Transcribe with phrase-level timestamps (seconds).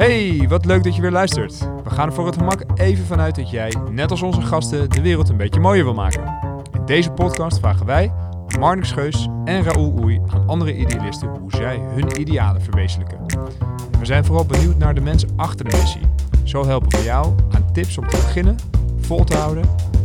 [0.00, 1.58] Hey, wat leuk dat je weer luistert.
[1.84, 5.00] We gaan er voor het gemak even vanuit dat jij, net als onze gasten, de
[5.00, 6.22] wereld een beetje mooier wil maken.
[6.72, 8.12] In deze podcast vragen wij,
[8.58, 13.18] Marnix Geus en Raoul Oei, aan andere idealisten hoe zij hun idealen verwezenlijken.
[13.98, 16.02] We zijn vooral benieuwd naar de mensen achter de missie.
[16.44, 18.56] Zo helpen we jou aan tips om te beginnen,
[19.00, 19.64] vol te houden,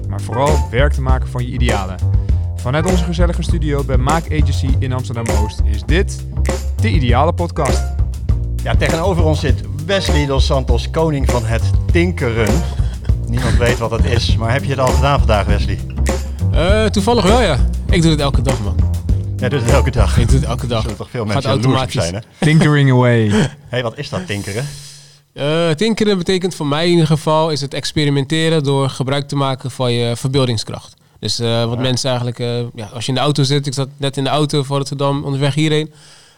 [0.09, 1.97] maar vooral werk te maken van je idealen.
[2.55, 6.25] Vanuit onze gezellige studio bij Maak Agency in Amsterdam-Oost is dit
[6.81, 7.83] de Ideale Podcast.
[8.63, 12.61] Ja, tegenover ons zit Wesley dos Santos, koning van het tinkeren.
[13.27, 15.79] Niemand weet wat het is, maar heb je het al gedaan vandaag, Wesley?
[16.51, 17.59] Eh, toevallig wel, ja.
[17.89, 18.75] Ik doe het elke dag, man.
[19.37, 20.17] Jij doet het elke dag.
[20.17, 20.81] Ik doe het elke dag.
[20.81, 21.93] Zullen toch veel Gaat mensen automatisch.
[21.93, 22.19] zijn, hè?
[22.39, 23.31] Tinkering away.
[23.69, 24.65] hey, wat is dat tinkeren?
[25.33, 29.71] Eh, tinkeren betekent voor mij in ieder geval is het experimenteren door gebruik te maken
[29.71, 30.93] van je verbeeldingskracht.
[31.19, 33.89] Dus eh, wat mensen eigenlijk, eh, ja, als je in de auto zit, ik zat
[33.97, 35.93] net in de auto voor Rotterdam onderweg hierheen.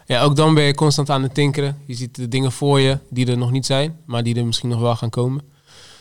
[0.08, 1.78] Ja, ook dan ben je constant aan het tinkeren.
[1.86, 4.68] Je ziet de dingen voor je die er nog niet zijn, maar die er misschien
[4.68, 5.42] nog wel gaan komen.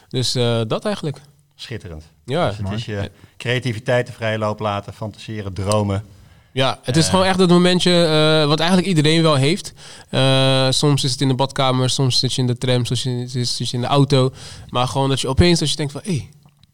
[0.09, 1.21] Dus eh, dat eigenlijk.
[1.55, 2.03] Schitterend.
[2.25, 6.03] Ja, Dus het is je creativiteit de vrije loop laten, fantaseren, dromen.
[6.51, 7.09] Ja, het is Eh.
[7.09, 9.73] gewoon echt dat momentje eh, wat eigenlijk iedereen wel heeft.
[10.09, 13.31] Eh, soms is het in de badkamer, soms zit je in de tram, soms zit
[13.31, 14.31] je, zit je in de auto.
[14.69, 16.01] Maar gewoon dat je opeens dat je denkt van...
[16.03, 16.29] hé, hey,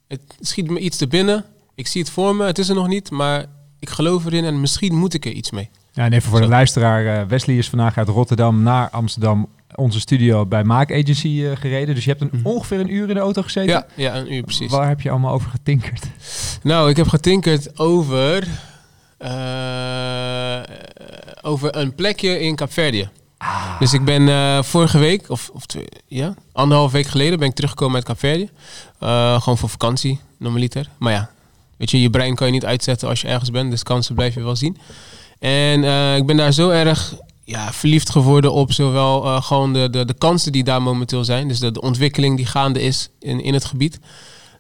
[0.08, 1.46] het schiet me iets te binnen.
[1.76, 3.46] Ik zie het voor me, het is er nog niet, maar
[3.80, 5.70] ik geloof erin en misschien moet ik er iets mee.
[5.94, 7.06] Ja, en even voor de luisteraar.
[7.22, 11.96] eh, Wesley is vandaag uit Rotterdam naar Amsterdam, onze studio bij Maak Agency eh, gereden.
[11.96, 12.48] Dus je hebt een, Mhm.
[12.48, 13.70] ongeveer een uur in de auto gezeten.
[13.74, 14.72] Ja, ja, een uur precies.
[14.72, 16.06] Waar heb je allemaal over getinkerd?
[16.64, 18.48] Nou, ik heb getinkerd over...
[19.18, 20.62] eh,
[21.42, 23.10] over een plekje in Kaapverdië.
[23.80, 27.96] Dus ik ben vorige week, of, of twee, ja, anderhalf week geleden, ben ik teruggekomen
[27.96, 28.50] uit Kaapverdië.
[29.00, 30.90] Eh gewoon voor vakantie, normaliter.
[30.98, 31.30] Maar ja,
[31.78, 34.34] weet je, je brein kan je niet uitzetten als je ergens bent, dus kansen blijf
[34.34, 34.78] je wel zien.
[35.44, 37.14] En eh, ik ben daar zo erg
[37.44, 41.48] ja, verliefd geworden op zowel eh, gewoon de, de, de kansen die daar momenteel zijn.
[41.48, 44.00] Dus de, de ontwikkeling die gaande is in, in het gebied.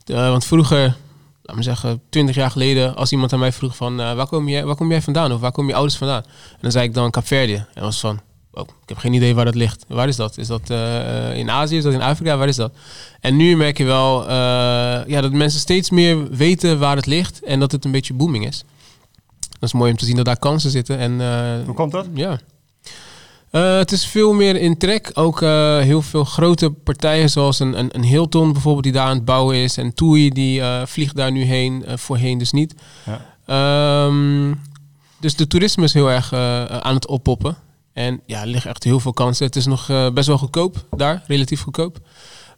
[0.03, 0.95] De- want vroeger,
[1.43, 4.49] laat me zeggen, twintig jaar geleden, als iemand aan mij vroeg van eh, waar, kom
[4.49, 6.23] jij, waar kom jij vandaan of waar kom je ouders vandaan?
[6.51, 7.65] En dan zei ik dan Kaapverdië.
[7.73, 8.19] En was van,
[8.51, 9.85] oh, ik heb geen idee waar dat ligt.
[9.87, 10.37] Waar is dat?
[10.37, 11.77] Is dat eh, in Azië?
[11.77, 12.37] Is dat in Afrika?
[12.37, 12.73] Waar is dat?
[13.19, 14.33] En nu merk je wel eh,
[15.07, 18.47] ja, dat mensen steeds meer weten waar het ligt en dat het een beetje booming
[18.47, 18.63] is.
[19.63, 20.97] Dat is mooi om te zien dat daar kansen zitten.
[20.97, 22.07] En, eh, Hoe komt dat?
[22.13, 22.39] ja.
[23.49, 25.11] Eh, het is veel meer in trek.
[25.13, 29.15] Ook eh, heel veel grote partijen zoals een, een, een Hilton bijvoorbeeld die daar aan
[29.15, 29.77] het bouwen is.
[29.77, 32.75] En TUI die eh, vliegt daar nu heen, voorheen dus niet.
[33.05, 33.25] Ja.
[33.45, 34.53] Ehm,
[35.19, 36.33] dus de toerisme is heel erg
[36.83, 37.57] aan het oppoppen.
[37.93, 39.45] En ja, er liggen echt heel veel kansen.
[39.45, 41.97] Het is nog eh, best wel goedkoop daar, relatief goedkoop.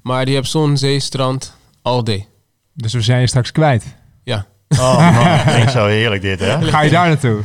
[0.02, 2.28] Maar die hebt zon, zee, strand, all day.
[2.74, 3.96] Dus we zijn je straks kwijt.
[4.24, 4.48] Ja.
[4.70, 6.62] Oh man, klinkt zo heerlijk dit, hè?
[6.62, 7.42] Ga je daar naartoe?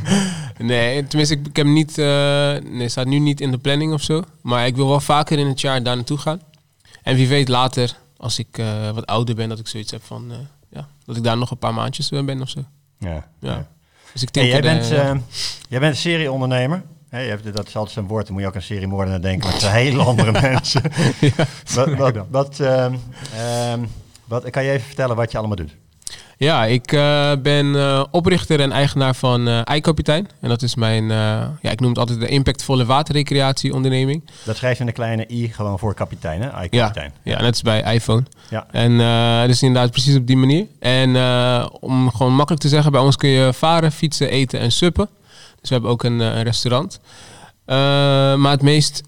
[0.57, 4.01] Nee, tenminste, ik, ik heb niet, eh nee, staat nu niet in de planning of
[4.01, 4.23] zo.
[4.41, 6.41] Maar ik wil wel vaker in het jaar daar naartoe gaan.
[7.03, 10.31] En wie weet later, als ik eh, wat ouder ben, dat ik zoiets heb van,
[10.31, 10.37] eh,
[10.69, 12.63] ja, dat ik daar nog een paar maandjes ben of zo.
[12.99, 13.27] Ja.
[13.39, 13.67] Ja.
[14.13, 15.11] Dus ik Hey, denk, jij, eh, bent, ja.
[15.11, 15.19] eh,
[15.69, 16.83] jij bent een serieondernemer.
[17.09, 19.43] Hey, je hebt, dat is altijd zo'n woord, dan moet je ook aan seriemoordenaar denken.
[19.43, 20.81] Maar het zijn hele andere mensen.
[21.73, 22.93] wat, wat, wat, ehm,
[23.35, 23.79] ehm,
[24.25, 25.75] wat, kan je even vertellen wat je allemaal doet?
[26.41, 30.27] Ja, ik eh, ben eh, oprichter en eigenaar van eh iKapitein.
[30.39, 31.07] En dat is mijn,
[31.61, 34.29] ja, ik noem het altijd de impactvolle waterrecreatieonderneming.
[34.43, 36.49] Dat schrijft in de kleine i gewoon voor kapitein, hè?
[36.69, 36.93] Ja,
[37.23, 38.23] ja, net als bij iPhone.
[38.49, 38.67] Ja.
[38.71, 40.65] En eh dus inderdaad precies op die manier.
[40.79, 41.09] En
[41.79, 45.09] om gewoon makkelijk te zeggen, bij ons kun je varen, fietsen, eten en suppen.
[45.59, 46.99] Dus we hebben ook een, een restaurant.
[47.65, 49.01] Maar het meest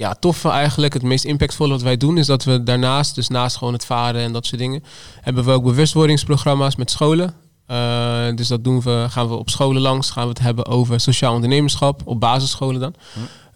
[0.00, 3.56] ja, toffe eigenlijk, het meest impactvolle wat wij doen, is dat we daarnaast, dus naast
[3.56, 4.84] gewoon het varen en dat soort dingen,
[5.20, 7.34] hebben we ook bewustwordingsprogramma's met scholen.
[7.66, 11.00] Eh, dus dat doen we, gaan we op scholen langs, gaan we het hebben over
[11.00, 12.94] sociaal ondernemerschap, op basisscholen dan.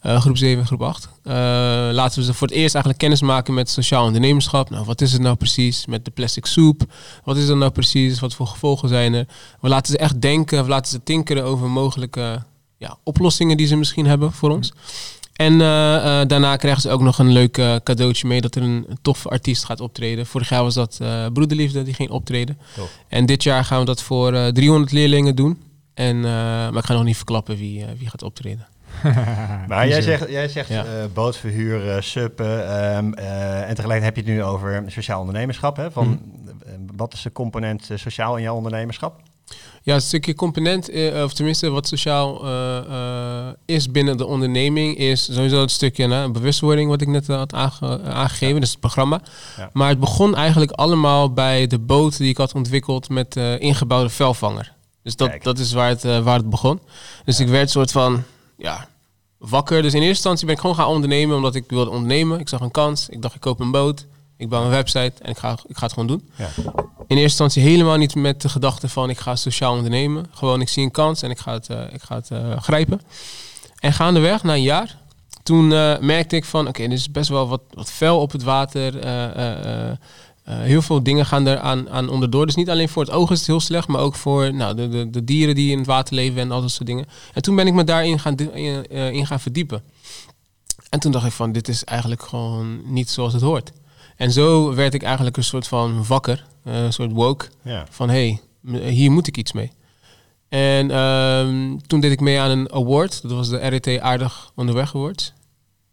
[0.00, 1.08] Eh, groep 7 en groep 8.
[1.22, 1.34] Eh,
[1.92, 4.70] laten we ze voor het eerst eigenlijk kennis maken met sociaal ondernemerschap.
[4.70, 6.82] Nou, wat is het nou precies met de plastic soep?
[7.24, 8.20] Wat is dat nou precies?
[8.20, 9.26] Wat voor gevolgen zijn er?
[9.60, 12.42] We laten ze echt denken, we laten ze tinkeren over mogelijke
[12.76, 14.72] ja, oplossingen die ze misschien hebben voor ons.
[15.34, 18.62] En eh, eh, daarna krijgen ze ook nog een leuk eh, cadeautje mee dat er
[18.62, 20.26] een, een toffe artiest gaat optreden.
[20.26, 22.58] Vorig jaar was dat eh, Broederliefde, die ging optreden.
[22.76, 22.98] Tof.
[23.08, 25.62] En dit jaar gaan we dat voor eh 300 leerlingen doen.
[25.94, 28.66] En, eh, maar ik ga nog niet verklappen wie, wie gaat optreden.
[29.68, 30.84] Maar jij zegt, jij zegt Ja.
[30.84, 32.68] eh, bootverhuur, suppen.
[32.68, 35.76] ehm, eh, en tegelijk heb je het nu over sociaal ondernemerschap.
[35.76, 35.90] Hè?
[35.90, 36.20] Van,
[36.66, 39.20] eh, wat is de component sociaal in jouw ondernemerschap?
[39.84, 44.96] Ja, een stukje component, eh, of tenminste wat sociaal eh, eh, is binnen de onderneming,
[44.96, 49.20] is sowieso het stukje bewustwording wat ik net had aange- aangegeven, dus het programma.
[49.56, 49.70] Ja.
[49.72, 54.72] Maar het begon eigenlijk allemaal bij de boot die ik had ontwikkeld met ingebouwde velvanger.
[55.02, 55.44] Dus dat, Kijk.
[55.44, 56.80] dat is waar het, waar het begon.
[57.24, 58.22] Dus ik werd soort van,
[58.56, 58.88] ja,
[59.38, 59.82] wakker.
[59.82, 62.40] Dus in eerste instantie ben ik gewoon gaan ondernemen omdat ik wilde ondernemen.
[62.40, 63.08] Ik zag een kans.
[63.08, 64.06] Ik dacht, ik koop een boot.
[64.36, 66.28] Ik bouw een website en ik ga, ik ga het gewoon doen.
[66.36, 66.48] Ja.
[67.06, 70.26] In eerste instantie helemaal niet met de gedachte van ik ga sociaal ondernemen.
[70.30, 73.00] Gewoon ik zie een kans en ik ga het, eh, ik ga het eh, grijpen.
[73.78, 74.98] En gaandeweg, na een jaar,
[75.42, 78.42] toen eh, merkte ik van oké, er is best wel wat, wat vuil op het
[78.42, 78.94] water.
[80.44, 82.46] heel veel dingen gaan er aan, aan onderdoor.
[82.46, 84.88] Dus niet alleen voor het oog is het heel slecht, maar ook voor nou, de,
[84.88, 87.06] de, de dieren die in het water leven en al dat soort dingen.
[87.32, 89.82] En toen ben ik me daarin gaan, in gaan verdiepen.
[90.88, 93.72] En toen dacht ik van, dit is eigenlijk gewoon niet zoals het hoort.
[94.16, 97.86] En zo werd ik eigenlijk een soort van wakker, eh, een soort woke, Ja.
[97.90, 98.38] van hé,
[98.70, 99.72] hey, hier moet ik iets mee.
[100.48, 104.94] En ehm, toen deed ik mee aan een award, dat was de RET Aardig Onderweg
[104.94, 105.32] Award.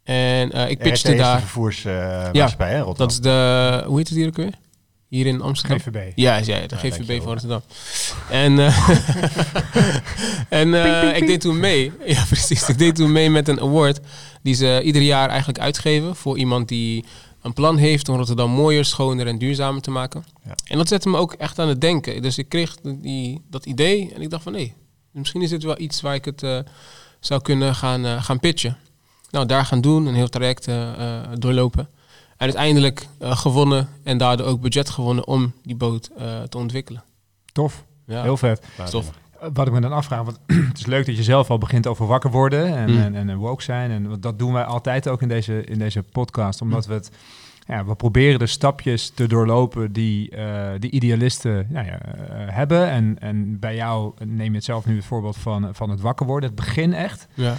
[0.04, 2.96] En eh, ik RT pitchte is de daar, vervoersmaatschappij, hè, Rotterdam.
[3.08, 4.54] dat is de, hoe heet het hier ook weer?
[5.08, 5.80] Hier in Amsterdam.
[5.80, 6.12] GVB.
[6.16, 7.62] Ja, ja, de Ja, GVB van Rotterdam.
[8.30, 8.90] En, eh,
[10.60, 11.92] en eh, ik deed toen mee.
[12.06, 12.70] Ja, precies.
[12.70, 14.00] Ik deed toen mee met een award
[14.42, 17.06] die ze ieder jaar eigenlijk uitgeven voor iemand die
[17.42, 20.26] een plan heeft om Rotterdam mooier, schoner en duurzamer te maken.
[20.46, 20.56] Ja.
[20.68, 22.22] En dat zette me ook echt aan het denken.
[22.22, 24.74] Dus ik kreeg die, dat idee en ik dacht van nee,
[25.12, 26.60] misschien is dit wel iets waar ik het eh,
[27.20, 28.78] zou kunnen gaan, eh, gaan pitchen.
[29.32, 31.90] Nou, daar gaan doen, een heel traject eh, doorlopen.
[32.38, 37.04] En uiteindelijk eh, gewonnen en daardoor ook budget gewonnen om die boot eh, te ontwikkelen.
[37.52, 37.84] Tof.
[38.08, 38.62] Ja, Heel vet.
[38.90, 39.12] tof.
[39.54, 40.40] Wat ik me dan afvraag, want
[40.70, 43.16] het is leuk dat je zelf al begint over wakker worden en, Mm.
[43.16, 43.92] en, en woke zijn.
[43.92, 47.12] En dat doen wij altijd ook in deze, in deze podcast, omdat we het,
[47.68, 50.38] ja, we proberen de stapjes te doorlopen die uh,
[50.80, 52.12] de idealisten nou ja, uh,
[52.48, 52.90] hebben.
[52.90, 56.26] En, en bij jou neem je het zelf nu het voorbeeld van, van het wakker
[56.26, 57.28] worden, het begin echt.
[57.34, 57.56] Ja.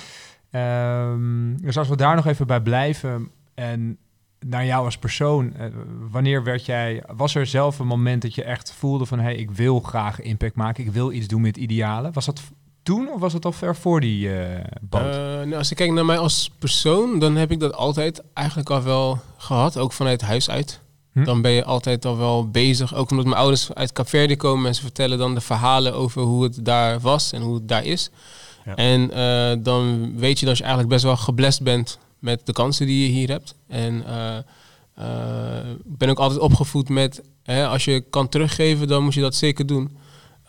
[1.10, 3.98] Um, dus als we daar nog even bij blijven en
[4.44, 5.66] naar jou als persoon, uh,
[6.10, 9.34] wanneer werd jij, was er zelf een moment dat je echt voelde van, hé, hey,
[9.34, 12.12] ik wil graag impact maken, ik wil iets doen met idealen?
[12.12, 12.40] Was dat
[12.82, 14.40] toen of was het al ver voor die uh,
[14.80, 15.02] boot?
[15.02, 18.70] Uh, nou, als ik kijk naar mij als persoon, dan heb ik dat altijd eigenlijk
[18.70, 20.80] al wel gehad, ook vanuit huis uit.
[21.12, 21.24] Hm?
[21.24, 24.74] Dan ben je altijd al wel bezig, ook omdat mijn ouders uit Capverdi komen en
[24.74, 28.10] ze vertellen dan de verhalen over hoe het daar was en hoe het daar is.
[28.64, 28.74] Ja.
[28.74, 32.86] En uh, dan weet je dat je eigenlijk best wel geblest bent met de kansen
[32.86, 33.54] die je hier hebt.
[33.68, 34.36] En uh,
[34.98, 39.34] uh, ben ook altijd opgevoed met, hè, als je kan teruggeven, dan moet je dat
[39.34, 39.96] zeker doen.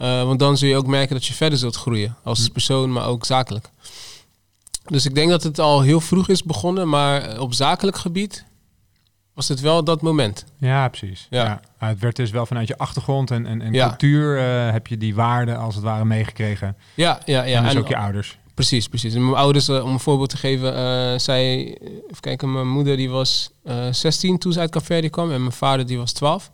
[0.01, 2.15] Uh, want dan zul je ook merken dat je verder zult groeien.
[2.23, 3.69] Als persoon, maar ook zakelijk.
[4.85, 6.89] Dus ik denk dat het al heel vroeg is begonnen.
[6.89, 8.45] Maar op zakelijk gebied
[9.33, 10.45] was het wel dat moment.
[10.57, 11.27] Ja, precies.
[11.29, 11.43] Ja.
[11.43, 11.61] ja.
[11.79, 13.87] Maar het werd dus wel vanuit je achtergrond en, en, en ja.
[13.87, 16.77] cultuur uh, heb je die waarden als het ware meegekregen.
[16.93, 17.57] Ja, ja, ja.
[17.57, 18.37] En dus ook je ouders.
[18.53, 19.13] Precies, precies.
[19.13, 22.97] En mijn ouders, uh, om een voorbeeld te geven, uh, zij, even kijken, mijn moeder
[22.97, 23.51] die was
[23.91, 26.51] 16 toen ze uit Café kwam en mijn vader die was 12.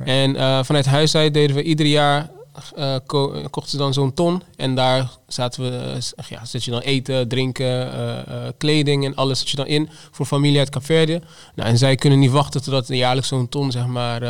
[0.00, 0.34] Okay.
[0.34, 2.30] En vanuit huis uit deden we ieder jaar
[2.76, 4.42] uh, ko kochten ze dan zo'n ton.
[4.56, 7.92] En daar zaten we, uh, ja, zet je dan eten, drinken,
[8.28, 11.20] uh, kleding en alles zet je dan in voor familie uit Capverdië.
[11.54, 14.22] Nou, en zij kunnen niet wachten totdat er jaarlijks zo'n ton zeg maar,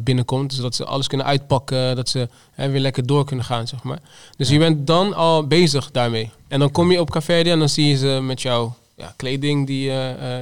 [0.00, 0.52] binnenkomt.
[0.54, 3.68] Zodat ze alles kunnen uitpakken, dat ze weer lekker door kunnen gaan.
[3.68, 3.98] Zeg maar.
[4.36, 4.52] Dus ja.
[4.54, 6.30] je bent dan al bezig daarmee.
[6.48, 9.66] En dan kom je op Capverdië en dan zie je ze met jouw ja, kleding
[9.66, 9.92] die,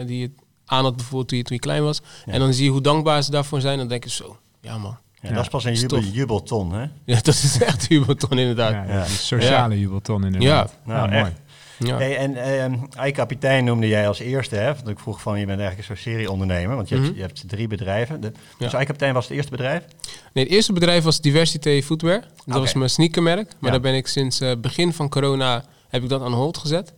[0.06, 0.30] die je
[0.66, 2.00] aan had bijvoorbeeld toen je, toen je klein was.
[2.26, 2.32] Ja.
[2.32, 3.78] En dan zie je hoe dankbaar ze daarvoor zijn.
[3.78, 4.96] Dan denk je zo, ja man.
[5.28, 6.86] Ja, dat is pas een jubel, jubelton, hè?
[7.04, 8.72] Ja, dat is echt een jubelton, inderdaad.
[8.72, 9.00] Ja, ja.
[9.00, 9.80] Een sociale ja.
[9.80, 10.76] jubelton, inderdaad.
[10.86, 11.32] Ja, nou, mooi.
[11.78, 11.96] Ja.
[11.96, 14.74] Hey, en um, ei-kapitein noemde jij als eerste, hè?
[14.74, 17.10] Want ik vroeg van, je bent eigenlijk een soort serieondernemer, want je, mm -hmm.
[17.10, 18.20] hebt, je hebt drie bedrijven.
[18.20, 19.84] De, dus ei-kapitein was het eerste bedrijf?
[20.32, 22.20] Nee, het eerste bedrijf was Diversity Footwear.
[22.20, 22.60] Dat okay.
[22.60, 23.52] was mijn sneakermerk.
[23.58, 26.92] Maar daar ben ik sinds uh, begin van corona, heb ik dat aan hold gezet.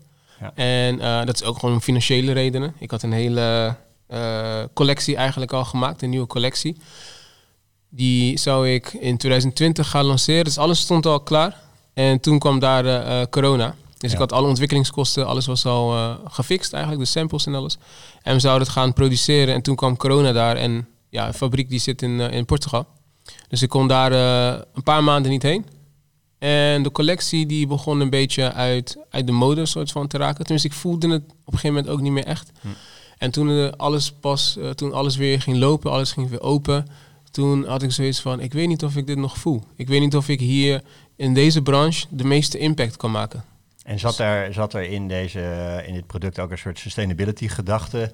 [0.55, 2.75] En uh, dat is ook gewoon om financiële redenen.
[2.79, 3.76] Ik had een hele
[4.11, 6.76] uh, collectie eigenlijk al gemaakt, een nieuwe collectie.
[7.90, 10.45] Die zou ik in 2020 gaan lanceren.
[10.45, 11.61] Dus alles stond al klaar.
[11.95, 13.75] En toen kwam daar uh, corona.
[13.99, 14.16] Dus ja.
[14.16, 17.78] ik had alle ontwikkelingskosten, alles was al uh, gefixt eigenlijk, de samples en alles.
[18.23, 19.54] En we zouden het gaan produceren.
[19.54, 20.57] En toen kwam corona daar.
[20.57, 22.87] En ja, de fabriek die zit in, uh, in Portugal.
[23.49, 24.12] Dus ik kon daar
[24.75, 25.66] een paar maanden niet heen.
[26.38, 30.38] En de collectie die begon een beetje uit, uit de mode soort van te raken.
[30.38, 32.50] Tenminste, ik voelde het op een gegeven moment ook niet meer echt.
[32.61, 32.68] Hm.
[33.18, 36.87] En toen alles pas, toen alles weer ging lopen, alles ging weer open
[37.38, 39.62] toen had ik zoiets van, ik weet niet of ik dit nog voel.
[39.76, 40.83] Ik weet niet of ik hier
[41.16, 43.45] in deze branche de meeste impact kan maken.
[43.85, 48.12] En zat er, zat er in, deze, in dit product ook een soort sustainability gedachte?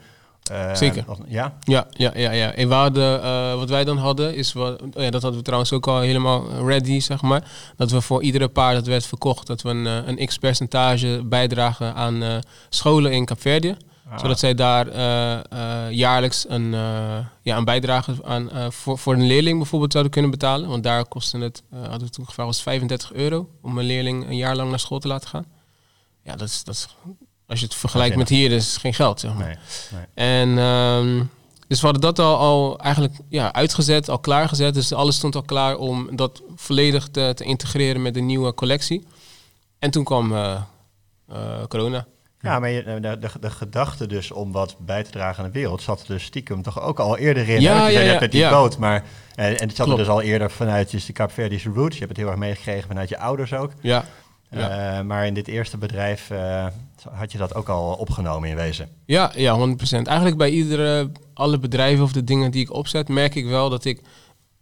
[0.52, 1.04] Uh, Zeker.
[1.06, 1.58] Of, ja?
[1.60, 2.52] Ja, ja, ja, ja.
[2.52, 5.44] En we hadden, uh, wat wij dan hadden, is wat, oh ja, dat hadden we
[5.44, 7.50] trouwens ook al helemaal ready, zeg maar.
[7.76, 11.94] Dat we voor iedere paar dat werd verkocht, dat we een, een x percentage bijdragen
[11.94, 12.36] aan uh,
[12.68, 13.76] scholen in Capverdië.
[14.08, 14.18] Ah.
[14.18, 19.26] Zodat zij daar uh, uh, jaarlijks een, uh, ja, een bijdrage aan, voor, voor een
[19.26, 20.68] leerling bijvoorbeeld zouden kunnen betalen.
[20.68, 24.36] Want daar kostte het, hadden we toen gevraagd, was 35 euro om een leerling een
[24.36, 25.46] jaar lang naar school te laten gaan.
[26.22, 26.88] Ja, dat is, dat is
[27.46, 29.46] Als je het vergelijkt met hier, is geen geld, zeg maar.
[29.46, 29.56] Nee,
[29.92, 30.28] nee.
[30.28, 31.24] En ehm,
[31.66, 34.74] dus we hadden dat al, al eigenlijk ja, uitgezet, al klaargezet.
[34.74, 39.06] Dus alles stond al klaar om dat volledig te, te integreren met de nieuwe collectie.
[39.78, 40.60] En toen kwam eh,
[41.28, 42.06] eh, corona.
[42.44, 45.58] Ja, maar je, de, de, de gedachte dus om wat bij te dragen aan de
[45.58, 47.60] wereld zat er dus stiekem toch ook al eerder in.
[47.60, 47.86] Ja, hè?
[47.86, 49.90] Je ja, zei net ja, met die boot, maar en, en het zat Klopt.
[49.90, 51.94] er dus al eerder vanuit dus de Kaapverdische roots.
[51.94, 53.72] Je hebt het heel erg meegekregen vanuit je ouders ook.
[53.80, 54.04] Ja,
[54.50, 54.98] Ja.
[54.98, 56.66] Eh, maar in dit eerste bedrijf eh,
[57.10, 58.88] had je dat ook al opgenomen in wezen.
[59.04, 59.80] ja, ja 100%.
[59.90, 63.84] Eigenlijk bij iedere, alle bedrijven of de dingen die ik opzet, merk ik wel dat
[63.84, 64.00] ik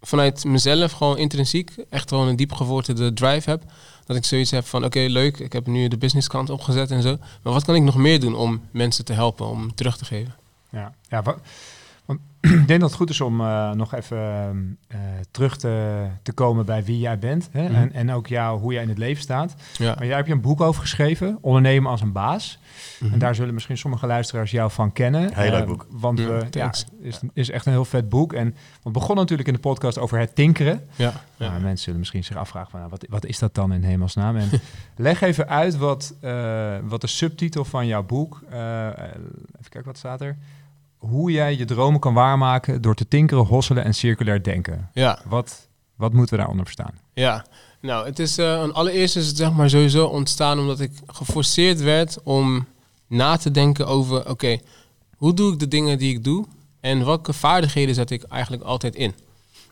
[0.03, 3.63] vanuit mezelf gewoon intrinsiek echt gewoon een diep gewortelde drive heb.
[4.07, 7.17] Dat ik zoiets heb van, oké, leuk, ik heb nu de businesskant opgezet en zo.
[7.43, 10.35] Maar wat kan ik nog meer doen om mensen te helpen, om terug te geven?
[10.71, 11.39] Ja, ja wa-
[12.05, 14.19] want ik denk dat het goed is om eh, nog even
[14.89, 14.99] eh,
[15.31, 17.49] terug te, te komen bij wie jij bent.
[17.53, 17.63] Hè?
[17.69, 17.75] Mhm.
[17.75, 19.55] en, en ook jou, hoe jij in het leven staat.
[19.79, 19.95] Ja.
[19.95, 22.59] Maar jij hebt je een boek over geschreven, Ondernemen als een baas.
[23.01, 23.13] Mhm.
[23.13, 25.35] En daar zullen misschien sommige luisteraars jou van kennen.
[25.35, 25.87] Heel leuk Eh, boek.
[25.91, 28.33] Want we, ja, is, is echt een heel vet boek.
[28.33, 30.87] En we begonnen natuurlijk in de podcast over het tinkeren.
[30.97, 31.47] Ja, Ja.
[31.47, 31.59] ja.
[31.59, 34.37] mensen zullen misschien zich afvragen, van, nou, wat, wat is dat dan in hemelsnaam?
[34.37, 34.49] En
[34.97, 36.15] leg even uit wat,
[36.85, 40.37] wat de subtitel van jouw boek, even kijken wat staat er.
[41.03, 44.91] Hoe jij je dromen kan waarmaken door te tinkeren, hosselen en circulair denken.
[44.93, 45.19] ja.
[45.25, 46.99] Wat, wat moeten we daaronder verstaan?
[47.15, 47.47] Ja,
[47.81, 52.23] nou, het is uh, allereerst is het zeg maar sowieso ontstaan omdat ik geforceerd werd
[52.23, 52.67] om
[53.07, 54.59] na te denken over, oké,
[55.17, 56.47] hoe doe ik de dingen die ik doe
[56.81, 59.15] en welke vaardigheden zet ik eigenlijk altijd in.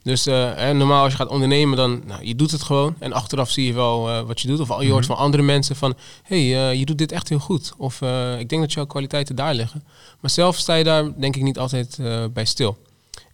[0.02, 3.12] Dus uh, hè, normaal als je gaat ondernemen, dan nou, je doet het gewoon en
[3.12, 4.61] achteraf zie je wel uh, wat je doet.
[4.61, 7.73] Of je hoort van andere mensen van, hey, uh, je doet dit echt heel goed.
[7.76, 8.02] Of
[8.38, 9.85] ik denk dat jouw kwaliteiten daar liggen.
[10.21, 11.99] Maar zelf sta je daar denk ik niet altijd
[12.33, 12.78] bij stil.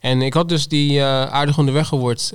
[0.00, 2.32] En ik had dus die aardig onderweg award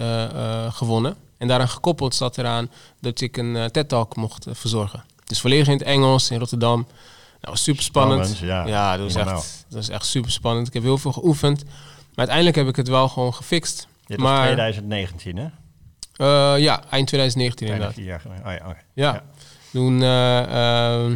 [0.70, 1.16] gewonnen.
[1.38, 5.04] En daaraan gekoppeld zat eraan dat ik een TED-talk mocht verzorgen.
[5.26, 6.88] Dus volledig in het Engels in Rotterdam.
[7.42, 8.28] Nou, super spannend.
[8.28, 8.68] Spannend, ja.
[8.68, 10.68] ja, dat was, echt, dat was echt super spannend.
[10.68, 11.64] Ik heb heel veel geoefend.
[11.64, 13.88] Maar uiteindelijk heb ik het wel gewoon gefixt.
[14.12, 15.44] Dit maar, was 2019, hè?
[16.18, 17.94] Uh, ja, eind 2019 inderdaad.
[17.94, 18.46] Vier jaar geleden.
[18.46, 18.82] Oh, ja, okay.
[18.94, 19.14] ja.
[19.14, 19.24] ja,
[19.72, 21.12] toen uh,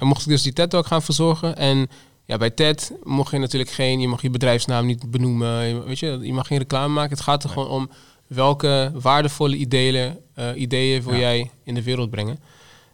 [0.00, 1.56] uh, mocht ik dus die TED-talk gaan verzorgen.
[1.56, 1.88] En
[2.24, 4.00] ja, bij TED mocht je natuurlijk geen...
[4.00, 5.84] Je mag je bedrijfsnaam niet benoemen.
[5.86, 7.10] Weet je, je mag geen reclame maken.
[7.10, 7.58] Het gaat er nee.
[7.58, 7.90] gewoon om
[8.26, 11.18] welke waardevolle ideeën, uh, ideeën wil ja.
[11.18, 12.38] jij in de wereld brengen.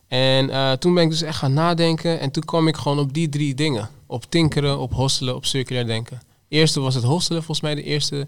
[0.09, 2.21] En uh, toen ben ik dus echt gaan nadenken.
[2.21, 3.88] En toen kwam ik gewoon op die drie dingen.
[4.07, 6.21] Op tinkeren, op hosselen, op circulair denken.
[6.49, 8.26] Eerste was het hosselen, volgens mij de eerste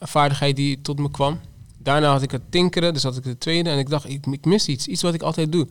[0.00, 1.40] vaardigheid die tot me kwam.
[1.78, 3.70] Daarna had ik het tinkeren, dus had ik de tweede.
[3.70, 5.68] En ik dacht, ik, ik mis iets, iets wat ik altijd doe.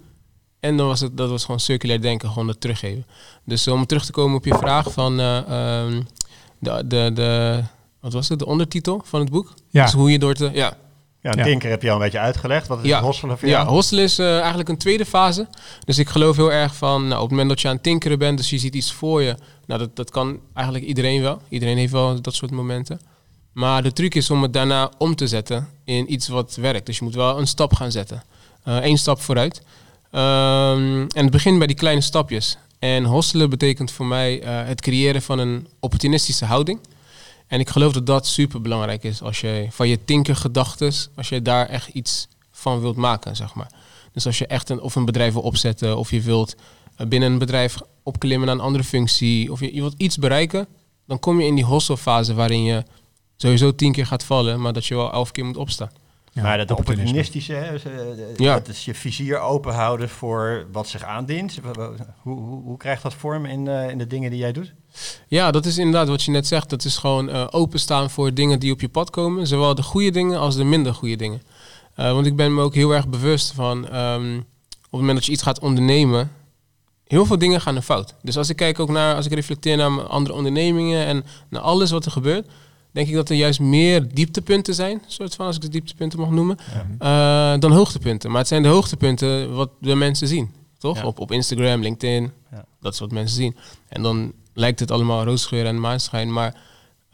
[0.60, 3.06] En dan was het, dat was gewoon circulair denken, gewoon het teruggeven.
[3.46, 5.36] Dus om terug te komen op je vraag van uh,
[5.86, 6.08] um,
[6.60, 7.64] de, de, de,
[8.00, 9.54] wat was het, de ondertitel van het boek?
[9.70, 9.84] Ja.
[9.84, 10.78] Dus hoe je door te, ja.
[11.22, 12.68] Ja, een tinker heb je al een beetje uitgelegd.
[12.68, 13.02] Wat is ja.
[13.02, 13.70] hosselen voor ja, jou?
[13.70, 15.48] hosselen is uh, eigenlijk een tweede fase.
[15.86, 18.20] Dus ik geloof heel erg van, nou, op het moment dat je aan het tinkeren
[18.20, 19.36] bent, dus je ziet iets voor je.
[19.66, 21.42] Nou, dat, dat kan eigenlijk iedereen wel.
[21.50, 23.00] Iedereen heeft wel dat soort momenten.
[23.52, 26.86] Maar de truc is om het daarna om te zetten in iets wat werkt.
[26.86, 28.24] Dus je moet wel een stap gaan zetten.
[28.64, 29.62] Eén uh, stap vooruit.
[30.12, 32.58] Um, en het begint bij die kleine stapjes.
[32.80, 36.80] En hosselen betekent voor mij uh, het creëren van een opportunistische houding.
[37.48, 41.42] En ik geloof dat dat super belangrijk is als je van je tinkergedachten, als je
[41.42, 43.72] daar echt iets van wilt maken, zeg maar.
[44.14, 46.56] Dus als je echt een, of een bedrijf wil opzetten, of je wilt
[46.98, 50.68] uh, binnen een bedrijf opklimmen naar een andere functie, of je, je wilt iets bereiken,
[51.08, 52.84] dan kom je in die hosselfase waarin je
[53.42, 55.90] sowieso tien keer gaat vallen, maar dat je wel elf keer moet opstaan.
[56.32, 57.84] Ja, maar dat opportunistische, hè, dus,
[58.38, 58.54] ja.
[58.54, 61.60] dat is je vizier open houden voor wat zich aandient.
[62.22, 64.74] Hoe, hoe, hoe krijgt dat vorm in, uh, in de dingen die jij doet?
[65.28, 66.70] Ja, dat is inderdaad wat je net zegt.
[66.70, 69.48] Dat is gewoon uh, openstaan voor dingen die op je pad komen.
[69.48, 71.42] Zowel de goede dingen als de minder goede dingen.
[71.96, 73.96] Uh, want ik ben me ook heel erg bewust van...
[73.96, 74.46] Um, op
[74.82, 76.32] het moment dat je iets gaat ondernemen...
[77.08, 78.16] heel veel dingen gaan er fout.
[78.22, 79.16] Dus als ik kijk ook naar...
[79.16, 81.06] als ik reflecteer naar mijn andere ondernemingen...
[81.06, 82.48] en naar alles wat er gebeurt...
[82.92, 85.02] denk ik dat er juist meer dieptepunten zijn...
[85.08, 86.58] soort van, als ik de dieptepunten mag noemen...
[87.00, 87.54] Ja.
[87.54, 88.30] Uh, dan hoogtepunten.
[88.30, 90.52] Maar het zijn de hoogtepunten wat de mensen zien.
[90.78, 90.98] Toch?
[90.98, 91.06] Ja.
[91.06, 92.32] Op, op Instagram, LinkedIn.
[92.52, 92.66] Ja.
[92.82, 93.56] Dat is wat mensen zien.
[93.88, 96.34] En dan lijkt het allemaal roosgeur en maanschijn.
[96.34, 96.56] Maar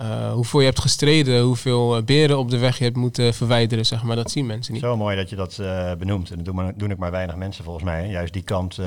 [0.02, 4.04] uh, hoeveel je hebt gestreden, hoeveel beren op de weg je hebt moeten verwijderen, zeg
[4.04, 4.82] maar, dat zien mensen niet.
[4.82, 6.30] Zo mooi dat je dat uh, benoemt.
[6.30, 8.10] En dat doen, maar, doen ik maar weinig mensen volgens mij.
[8.10, 8.80] Juist die kant,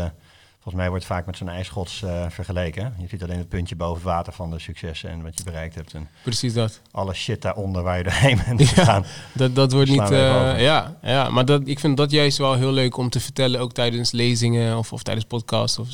[0.60, 2.84] volgens mij wordt vaak met zo'n ijsschots vergeleken.
[2.84, 3.02] Hè?
[3.02, 5.94] Je ziet alleen het puntje boven water van de successen en wat je bereikt hebt.
[5.94, 6.80] En Precies dat.
[6.90, 9.02] Alle shit daaronder waar je doorheen bent gegaan.
[9.02, 10.08] Ja, dat, dat wordt niet...
[10.08, 13.72] ja, ja, maar dat, ik vind dat juist wel heel leuk om te vertellen, ook
[13.72, 15.78] tijdens lezingen of, of tijdens podcasts.
[15.78, 15.88] Of,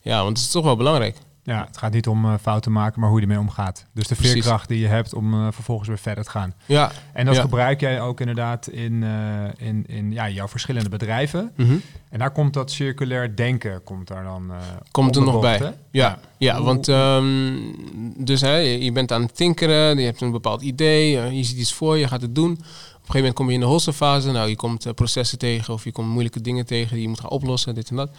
[0.00, 1.16] ja, want het is toch wel belangrijk.
[1.46, 3.86] Ja, het gaat niet om uh, fouten maken, maar hoe je ermee omgaat.
[3.92, 6.54] Dus de veerkracht die je hebt om uh, vervolgens weer verder te gaan.
[6.66, 6.90] Ja.
[7.12, 7.40] En dat ja.
[7.40, 11.52] gebruik jij ook inderdaad in, uh, in, in ja, jouw verschillende bedrijven.
[11.56, 11.82] Mm -hmm.
[12.10, 14.52] En daar komt dat circulair denken komt daar dan
[14.90, 15.56] Komt er nog bij.
[15.56, 15.70] Hè?
[15.90, 17.74] Ja, ja want um,
[18.16, 21.74] dus hè, je bent aan het tinkeren, je hebt een bepaald idee, je ziet iets
[21.74, 22.50] voor, je gaat het doen.
[22.52, 24.30] Op een gegeven moment kom je in de hostelfase.
[24.30, 27.30] Nou, je komt processen tegen of je komt moeilijke dingen tegen die je moet gaan
[27.30, 28.10] oplossen, dit en dat.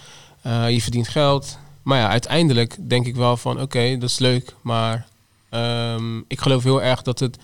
[0.72, 4.56] je verdient geld, maar ja, uiteindelijk denk ik wel van oké, dat is leuk.
[4.62, 5.08] Maar
[5.50, 7.38] um, ik geloof heel erg dat het,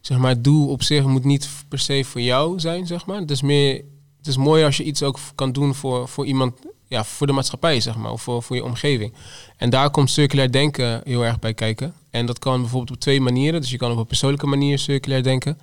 [0.00, 3.20] zeg maar, het doel op zich moet niet per se voor jou zijn, zeg maar.
[3.20, 3.74] Het is meer,
[4.18, 7.32] het is mooi als je iets ook kan doen voor, voor iemand, ja, voor de
[7.32, 9.12] maatschappij, zeg maar, of voor, voor je omgeving.
[9.56, 11.94] En daar komt circulair denken heel erg bij kijken.
[12.10, 13.60] En dat kan bijvoorbeeld op twee manieren.
[13.60, 15.58] Dus je kan op een persoonlijke manier circulair denken.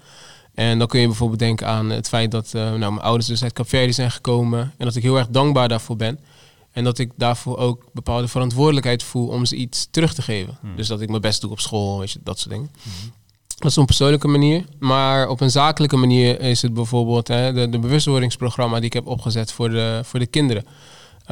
[0.54, 3.44] En dan kun je bijvoorbeeld denken aan het feit dat uh, nou, mijn ouders dus
[3.44, 4.74] uit Capverdi zijn gekomen.
[4.78, 6.20] En dat ik heel erg dankbaar daarvoor ben.
[6.72, 10.58] En dat ik daarvoor ook bepaalde verantwoordelijkheid voel om ze iets terug te geven.
[10.62, 10.75] Hmm.
[10.75, 12.72] Dus dat ik mijn best doe op school, weet je, dat soort dingen.
[12.82, 13.12] Hmm.
[13.58, 14.66] Dat is op een persoonlijke manier.
[14.80, 19.08] Maar op een zakelijke manier is het bijvoorbeeld hè, de, de bewustwordingsprogramma die ik heb
[19.08, 20.66] opgezet voor de, voor de kinderen.
[20.66, 21.28] Uh,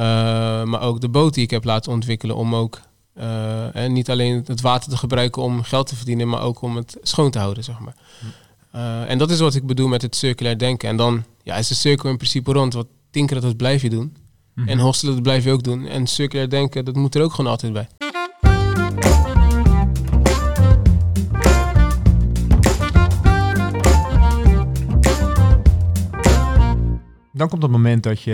[0.64, 2.80] maar ook de boot die ik heb laten ontwikkelen om ook
[3.16, 6.76] uh, en niet alleen het water te gebruiken om geld te verdienen, maar ook om
[6.76, 7.94] het schoon te houden, zeg maar.
[8.74, 10.88] Uh, en dat is wat ik bedoel met het circulair denken.
[10.88, 12.74] En dan ja, is de cirkel in principe rond.
[12.74, 14.16] Wat tinkeren, dat blijf je doen.
[14.60, 14.78] Mm -hmm.
[14.78, 15.86] En hostelen, dat blijf je ook doen.
[15.86, 17.88] En circulair denken, dat moet er ook gewoon altijd bij.
[27.32, 28.32] Dan komt het moment dat je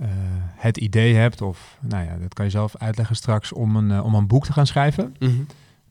[0.00, 0.08] uh,
[0.56, 4.04] het idee hebt, of nou ja, dat kan je zelf uitleggen straks, om een, uh,
[4.04, 5.14] om een boek te gaan schrijven.
[5.18, 5.46] Mm -hmm.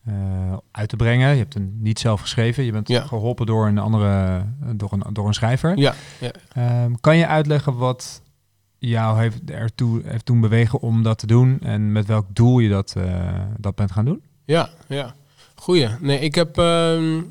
[0.08, 1.30] Uh, uit te brengen.
[1.32, 2.64] Je hebt hem niet zelf geschreven.
[2.64, 3.02] Je bent Ja.
[3.02, 4.44] geholpen door een andere,
[4.76, 5.78] door een, door een schrijver.
[5.78, 6.32] Ja, ja.
[6.54, 8.22] Ehm, kan je uitleggen wat
[8.90, 12.70] jou heeft ertoe heeft toen bewegen om dat te doen en met welk doel je
[12.70, 14.22] dat, eh, dat bent gaan doen?
[14.46, 15.16] Ja, ja.
[15.56, 15.88] Goeie.
[16.00, 16.58] Nee, ik heb...
[16.58, 17.22] ehm,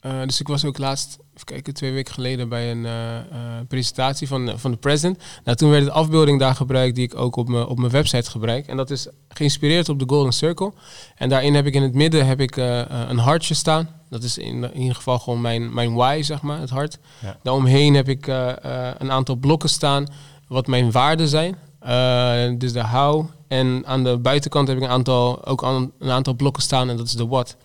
[0.00, 3.24] eh, dus ik was ook laatst, even kijken, twee weken geleden bij een eh, eh,
[3.68, 5.22] presentatie van, van de president.
[5.44, 8.30] Nou, toen werd de afbeelding daar gebruikt die ik ook op mijn op mijn website
[8.30, 8.66] gebruik.
[8.66, 10.72] En dat is geïnspireerd op de Golden Circle.
[11.16, 13.88] En daarin heb ik in het midden heb ik, een hartje staan.
[14.08, 16.98] Dat is in, in ieder geval gewoon mijn, mijn why, zeg maar, het hart.
[17.22, 17.36] Ja.
[17.42, 20.06] Daaromheen heb ik eh, eh, een aantal blokken staan
[20.48, 21.56] wat mijn waarden zijn.
[21.80, 23.26] Eh, dus de how.
[23.48, 26.96] En aan de buitenkant heb ik een aantal, ook aan, een aantal blokken staan en
[26.96, 27.56] dat is de what.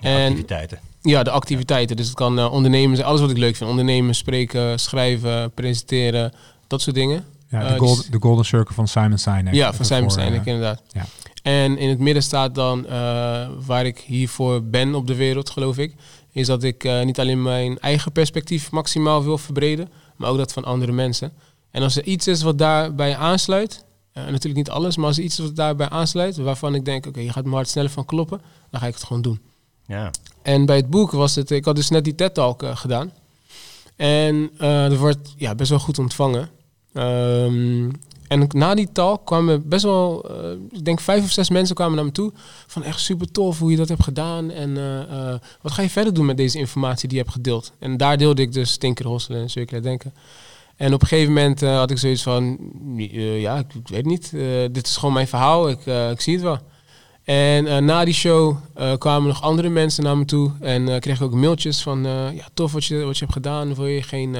[0.00, 0.78] En activiteiten.
[1.02, 1.96] ja, de activiteiten.
[1.96, 3.70] Dus het kan eh, ondernemen zijn, alles wat ik leuk vind.
[3.70, 6.32] Ondernemen, spreken, schrijven, presenteren,
[6.66, 7.24] dat soort dingen.
[7.48, 9.54] Ja, de, Eh, golden, dus- de golden Circle van Simon Sinek.
[9.54, 10.82] ja, van Simon Sinek, inderdaad.
[10.92, 11.04] ja.
[11.42, 12.92] En in het midden staat dan eh,
[13.66, 15.94] waar ik hiervoor ben op de wereld, geloof ik.
[16.32, 20.52] Is dat ik eh, niet alleen mijn eigen perspectief maximaal wil verbreden, maar ook dat
[20.52, 21.32] van andere mensen.
[21.72, 25.24] En als er iets is wat daarbij aansluit, eh, natuurlijk niet alles, maar als er
[25.24, 28.04] iets is wat daarbij aansluit, waarvan ik denk, oké, je gaat mijn hart sneller van
[28.04, 29.40] kloppen, dan ga ik het gewoon doen.
[29.86, 30.10] Ja.
[30.42, 33.12] En bij het boek was het, ik had dus net die TED-talk eh, gedaan.
[33.96, 36.50] En eh er wordt ja, best wel goed ontvangen.
[36.92, 37.90] Ehm,
[38.28, 40.30] en na die talk kwamen best wel,
[40.70, 42.32] ik denk vijf of zes mensen kwamen naar me toe.
[42.66, 44.50] Van echt super tof hoe je dat hebt gedaan.
[44.50, 44.74] En
[45.60, 47.72] wat ga je verder doen met deze informatie die je hebt gedeeld?
[47.78, 50.12] En daar deelde ik dus Tinker Hosselen en Circulair Denken.
[50.76, 52.58] En op een gegeven moment eh, had ik zoiets van,
[52.96, 54.32] eh, ja, ik, ik weet niet.
[54.34, 56.58] eh, dit is gewoon mijn verhaal, ik, ik zie het wel.
[57.24, 58.56] En na die show
[58.98, 60.52] kwamen nog andere mensen naar me toe.
[60.60, 62.02] En kreeg ik ook mailtjes van,
[62.34, 63.74] ja, tof wat je, wat je hebt gedaan.
[63.74, 64.32] Wil je, geen,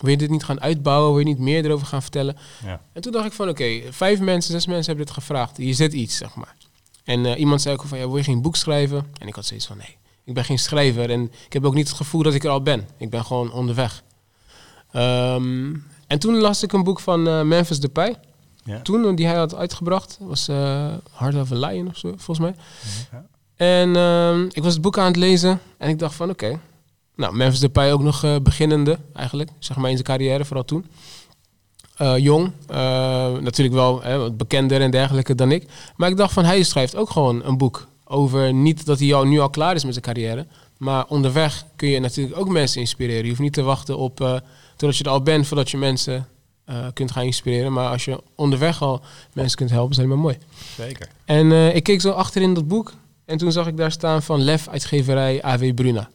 [0.00, 1.10] wil je dit niet gaan uitbouwen?
[1.10, 2.36] Wil je niet meer erover gaan vertellen?
[2.64, 2.80] Ja.
[2.92, 5.56] En toen dacht ik van, oké, vijf mensen, zes mensen hebben dit gevraagd.
[5.56, 6.54] Hier zit iets, zeg maar.
[7.04, 9.06] En iemand zei ook van, ja, wil je geen boek schrijven?
[9.18, 11.10] En ik had zoiets van, nee, ik ben geen schrijver.
[11.10, 12.88] En ik heb ook niet het gevoel dat ik er al ben.
[12.96, 14.02] Ik ben gewoon onderweg.
[14.92, 15.74] Ehm,
[16.06, 18.16] en toen las ik een boek van eh, Memphis Depay.
[18.64, 18.80] Ja.
[18.80, 22.54] Toen, die hij had uitgebracht, was eh Heart of a Lion of zo, volgens mij.
[23.12, 23.26] Ja.
[23.56, 26.60] En ehm, ik was het boek aan het lezen en ik dacht van, oké.
[27.16, 29.50] Nou, Memphis Depay ook nog eh, beginnende, eigenlijk.
[29.58, 30.86] Zeg maar in zijn carrière, vooral toen.
[32.16, 32.52] Jong,
[33.40, 35.68] natuurlijk wel hè, wat bekender en dergelijke dan ik.
[35.96, 39.24] Maar ik dacht van, hij schrijft ook gewoon een boek over niet dat hij al,
[39.24, 40.46] nu al klaar is met zijn carrière.
[40.76, 43.22] Maar onderweg kun je natuurlijk ook mensen inspireren.
[43.22, 44.42] Je hoeft niet te wachten op
[44.80, 46.26] totdat je er al bent voordat je mensen
[46.64, 47.72] eh, kunt gaan inspireren.
[47.72, 49.00] Maar als je onderweg al
[49.32, 50.38] mensen kunt helpen, is dat helemaal mooi.
[50.76, 51.08] Zeker.
[51.24, 52.92] En eh, ik keek zo achterin dat boek.
[53.24, 56.10] En toen zag ik daar staan van Lef uitgeverij AW Bruna.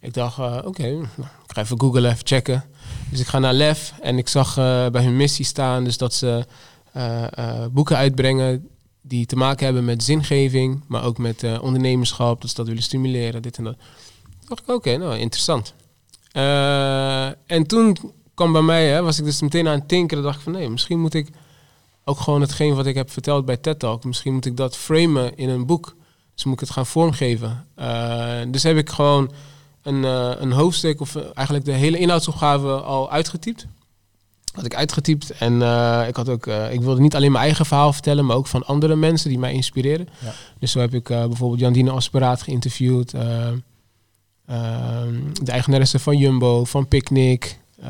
[0.00, 2.64] Ik dacht, eh, oké, nou, ik ga even googlen, even checken.
[3.10, 4.54] Dus ik ga naar Lef en ik zag
[4.90, 5.84] bij hun missie staan...
[5.84, 6.46] dus dat ze
[7.70, 8.68] boeken uitbrengen
[9.02, 10.82] die te maken hebben met zingeving...
[10.86, 13.76] maar ook met ondernemerschap, dat ze dat willen stimuleren, dit en dat.
[13.76, 15.74] Toen dacht ik, oké, nou, interessant.
[16.34, 17.96] Eh, en toen
[18.34, 20.22] kwam bij mij, hè, was ik dus meteen aan het tinkeren...
[20.22, 21.28] dacht ik van, nee, misschien moet ik
[22.04, 24.04] ook gewoon hetgeen wat ik heb verteld bij TED Talk.
[24.04, 25.94] Misschien moet ik dat framen in een boek.
[26.34, 27.66] Dus moet ik het gaan vormgeven.
[27.78, 29.32] Uh, dus heb ik gewoon
[29.82, 33.66] een, uh, een hoofdstuk of eigenlijk de hele inhoudsopgave al uitgetypt.
[34.52, 37.92] Had ik uitgetypt en uh, ik had ook, ik wilde niet alleen mijn eigen verhaal
[37.92, 40.08] vertellen, maar ook van andere mensen die mij inspireren.
[40.20, 40.32] Ja.
[40.58, 43.14] Dus zo heb ik bijvoorbeeld Jandine Asperaat geïnterviewd,
[45.42, 47.88] de eigenaresse van Jumbo, van Picnic, uh,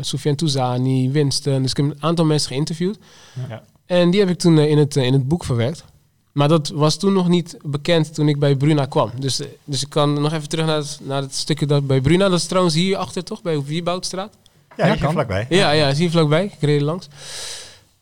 [0.00, 1.62] Soufiane Touzani, Winston.
[1.62, 2.98] Dus ik heb een aantal mensen geïnterviewd.
[3.48, 3.62] Ja.
[3.86, 5.84] En die heb ik toen in, het, in het boek verwerkt.
[6.32, 9.10] Maar dat was toen nog niet bekend toen ik bij Bruna kwam.
[9.18, 12.28] Dus, dus ik kan nog even terug naar het, naar het stukje dat bij Bruna.
[12.28, 14.34] Dat is trouwens hier achter toch, bij Wieboudstraat?
[14.76, 15.46] Ja, ja hier vlakbij.
[15.48, 16.44] Ja, ja, is hier vlakbij.
[16.44, 17.08] Ik reed langs.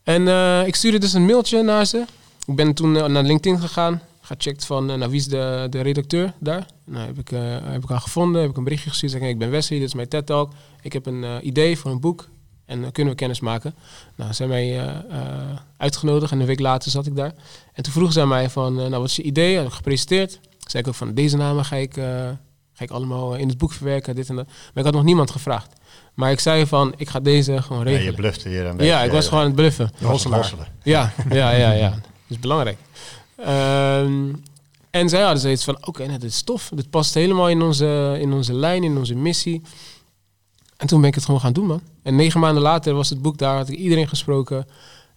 [0.03, 2.05] En uh, ik stuurde dus een mailtje naar ze.
[2.47, 6.33] Ik ben toen naar LinkedIn gegaan gecheckt van uh, nou, wie is de, de redacteur
[6.41, 6.67] daar.
[6.85, 9.13] Nou, heb ik, uh, heb ik haar gevonden, heb ik een berichtje gestuurd.
[9.13, 10.53] Zeg, ik ben Wesley, dit is mijn TED Talk.
[10.83, 12.29] Ik heb een uh, idee voor een boek
[12.65, 13.75] en kunnen we kennis maken.
[14.17, 15.05] Nou, ze hebben mij
[15.77, 17.33] uitgenodigd en een week later zat ik daar.
[17.73, 19.57] En toen vroegen ze mij van, nou wat is je idee?
[19.57, 20.41] Had ik gepresenteerd.
[20.67, 21.95] Zei ik ook van, deze namen ga ik,
[22.73, 24.47] ga ik allemaal in het boek verwerken, dit en dat.
[24.47, 25.73] Maar ik had nog niemand gevraagd.
[26.15, 28.05] Maar ik zei van, ik ga deze gewoon regelen.
[28.05, 28.93] Ja, je blufte hier een beetje.
[28.93, 29.91] Ja, ik was gewoon aan het bluffen.
[30.83, 31.91] Ja, ja, ja, ja.
[31.91, 32.79] Dat is belangrijk.
[33.37, 34.33] Ehm,
[34.91, 36.71] en zij hadden zoiets van, oké, nou, dit is tof.
[36.75, 39.63] Dit past helemaal in onze, in onze lijn, in onze missie.
[40.77, 41.81] En toen ben ik het gewoon gaan doen, man.
[42.03, 44.67] En negen maanden later was het boek daar, had ik iedereen gesproken.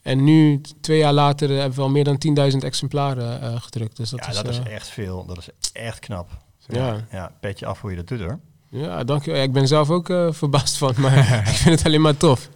[0.02, 3.98] En nu, twee jaar later, hebben we al meer dan 10.000 exemplaren uh, gedrukt.
[3.98, 5.26] Dus dat ja, is, dat is uh, echt veel.
[5.26, 6.30] Dat is echt knap.
[6.68, 7.06] Ja.
[7.12, 8.40] ja, petje af hoe je dat doet, hoor.
[8.70, 9.44] Ja, dankjewel.
[9.44, 12.50] ik ben zelf ook uh, verbaasd van, maar ik vind het alleen maar tof.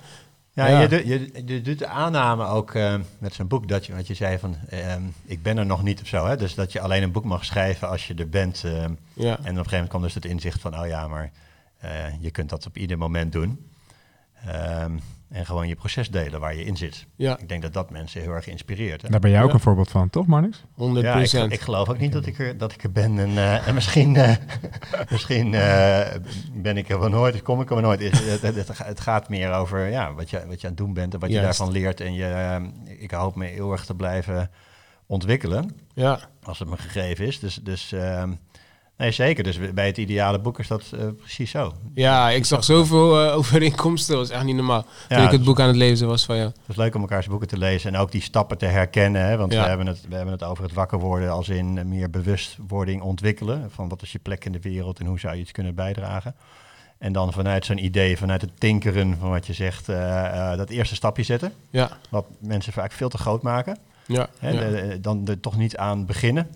[0.53, 0.81] Ja, ja.
[0.81, 4.07] Je, doet, je, je, doet de aanname ook uh, met zo'n boek dat je, wat
[4.07, 6.25] je zei van, uh, ik ben er nog niet of zo.
[6.25, 6.37] Hè?
[6.37, 8.63] Dus dat je alleen een boek mag schrijven als je er bent.
[8.65, 8.85] Uh, ja.
[9.23, 11.31] En op een gegeven moment kwam dus het inzicht van, oh ja, maar
[12.19, 13.71] je kunt dat op ieder moment doen.
[14.47, 14.99] Um,
[15.33, 17.05] en gewoon je proces delen waar je in zit.
[17.15, 17.37] Ja.
[17.37, 19.01] Ik denk dat dat mensen heel erg inspireert.
[19.01, 19.09] Hè?
[19.09, 20.63] Daar ben jij ook een voorbeeld van, toch Marnix?
[20.63, 20.63] 100%.
[20.75, 23.19] Ja, ik, ik, geloof ook niet dat ik er, dat ik er ben.
[23.19, 24.35] En, uh, en misschien, uh,
[25.11, 26.01] misschien uh,
[26.53, 28.01] ben ik er wel nooit, kom ik er wel nooit.
[28.01, 31.13] Het, het, het, gaat meer over ja, wat, je, wat je aan het doen bent
[31.13, 31.43] en wat Juist.
[31.43, 32.01] je daarvan leert.
[32.01, 34.51] En je, ik hoop me heel erg te blijven
[35.05, 35.77] ontwikkelen.
[35.93, 36.19] Ja.
[36.43, 37.39] Als het me gegeven is.
[37.39, 37.55] Dus...
[37.55, 38.31] dus ehm,
[38.97, 39.43] Nee, zeker.
[39.43, 41.73] Dus bij het ideale boek is dat uh, precies zo.
[41.93, 44.15] Ja, ik zag zoveel uh, overeenkomsten.
[44.15, 44.85] Dat was echt niet normaal.
[45.09, 46.45] Ja, Toen ik het boek aan het lezen was van ja.
[46.45, 49.25] Het is leuk om elkaars boeken te lezen en ook die stappen te herkennen.
[49.25, 49.37] Hè?
[49.37, 49.61] Want ja.
[49.61, 53.71] we, hebben het, we hebben het over het wakker worden als in meer bewustwording ontwikkelen.
[53.71, 56.35] Van wat is je plek in de wereld en hoe zou je iets kunnen bijdragen.
[56.97, 60.95] En dan vanuit zo'n idee, vanuit het tinkeren van wat je zegt, uh, dat eerste
[60.95, 61.53] stapje zetten.
[61.69, 61.97] Ja.
[62.09, 63.77] Wat mensen vaak veel te groot maken.
[64.05, 64.51] Ja, Hè.
[64.51, 66.47] De, dan er toch niet aan beginnen.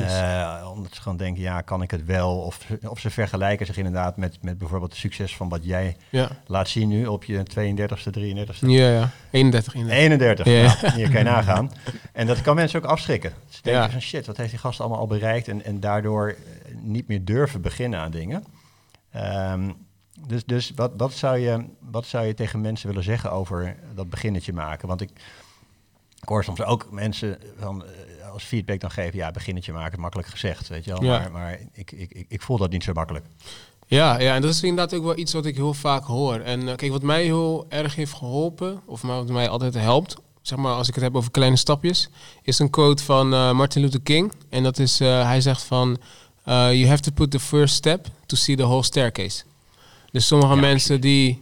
[0.00, 2.38] Uh, omdat ze gewoon denken, ja, kan ik het wel?
[2.38, 6.28] Of, of ze vergelijken zich inderdaad met, met bijvoorbeeld het succes van wat jij ja.
[6.46, 8.58] laat zien nu op je 32e, 33e.
[8.60, 9.10] Ja, ja.
[9.30, 9.74] 31.
[9.74, 10.62] 31, 31 ja.
[10.62, 11.72] Nou, hier kan je nagaan.
[12.12, 13.32] En dat kan mensen ook afschrikken.
[13.48, 15.48] Ze denken van shit, wat heeft die gast allemaal al bereikt?
[15.48, 18.44] En, en daardoor eh, niet meer durven beginnen aan dingen.
[19.16, 19.76] Um,
[20.26, 24.10] dus dus wat, wat, zou je, wat zou je tegen mensen willen zeggen over dat
[24.10, 24.88] beginnetje maken?
[24.88, 25.10] Want ik,
[26.20, 27.84] ik hoor soms ook mensen van
[28.32, 31.04] als feedback dan geven, ja, beginnetje maken, makkelijk gezegd, weet je wel.
[31.04, 31.18] Ja.
[31.18, 33.24] Maar, maar ik, ik, ik, voel dat niet zo makkelijk.
[33.86, 36.34] Ja, ja, en dat is inderdaad ook wel iets wat ik heel vaak hoor.
[36.34, 40.58] En uh, kijk, wat mij heel erg heeft geholpen, of wat mij altijd helpt, zeg
[40.58, 42.08] maar als ik het heb over kleine stapjes,
[42.42, 44.32] is een quote van uh, Martin Luther King.
[44.48, 45.98] En dat is, uh, hij zegt van,
[46.44, 49.42] you have to put the first step to see the whole staircase.
[50.10, 51.38] Dus sommige ja, mensen die,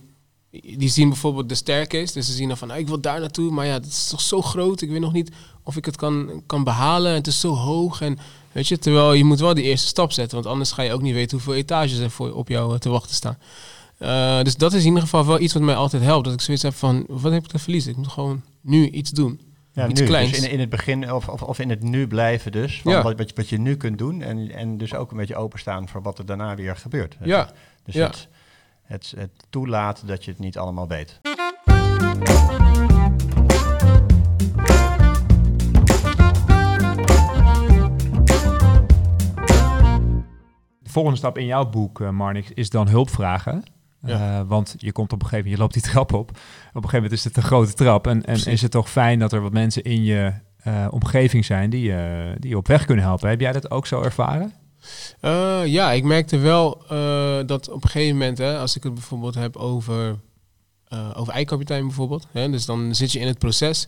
[0.51, 3.51] die zien bijvoorbeeld de staircase, dus ze zien dan van, nou, ik wil daar naartoe,
[3.51, 5.31] maar ja, dat is toch zo groot, ik weet nog niet
[5.71, 7.15] of ik het kan, kan behalen.
[7.15, 8.01] Het is zo hoog.
[8.01, 8.19] En
[8.53, 10.35] weet je, terwijl je moet wel die eerste stap zetten.
[10.37, 12.89] Want anders ga je ook niet weten hoeveel etages er voor, op jou eh, te
[12.89, 13.39] wachten staan.
[13.99, 16.25] Uh, dus dat is in ieder geval wel iets wat mij altijd helpt.
[16.25, 17.91] Dat ik zoiets heb van, wat heb ik te verliezen?
[17.91, 19.41] Ik moet gewoon nu iets doen.
[19.73, 20.07] Ja, iets nu.
[20.07, 20.31] kleins.
[20.31, 22.81] Dus in, in het begin, of, of, of in het nu blijven dus.
[22.81, 23.03] Van ja.
[23.03, 24.23] wat, wat, je, wat je nu kunt doen.
[24.23, 27.17] En, en dus ook een beetje openstaan voor wat er daarna weer gebeurt.
[27.25, 27.53] Ja.
[27.85, 28.07] Dus ja.
[28.07, 28.29] Het,
[28.91, 31.21] het, het toelaten dat je het niet allemaal weet.
[40.79, 43.63] De volgende stap in jouw boek, uh, Marnix, is dan hulp vragen.
[44.03, 44.41] Ja.
[44.41, 46.31] Uh, want je komt op een gegeven moment, je loopt die trap op.
[46.31, 46.37] Op
[46.75, 48.07] een gegeven moment is het een grote trap.
[48.07, 50.33] En, en is het toch fijn dat er wat mensen in je
[50.67, 51.95] uh, omgeving zijn die,
[52.39, 53.29] die je op weg kunnen helpen.
[53.29, 54.53] Heb jij dat ook zo ervaren?
[55.23, 56.83] Uh, ja, ik merkte wel
[57.47, 60.19] dat op een gegeven moment, hè, als ik het bijvoorbeeld heb over,
[61.15, 62.27] over eikapitein bijvoorbeeld.
[62.33, 63.87] Hè, dus dan zit je in het proces.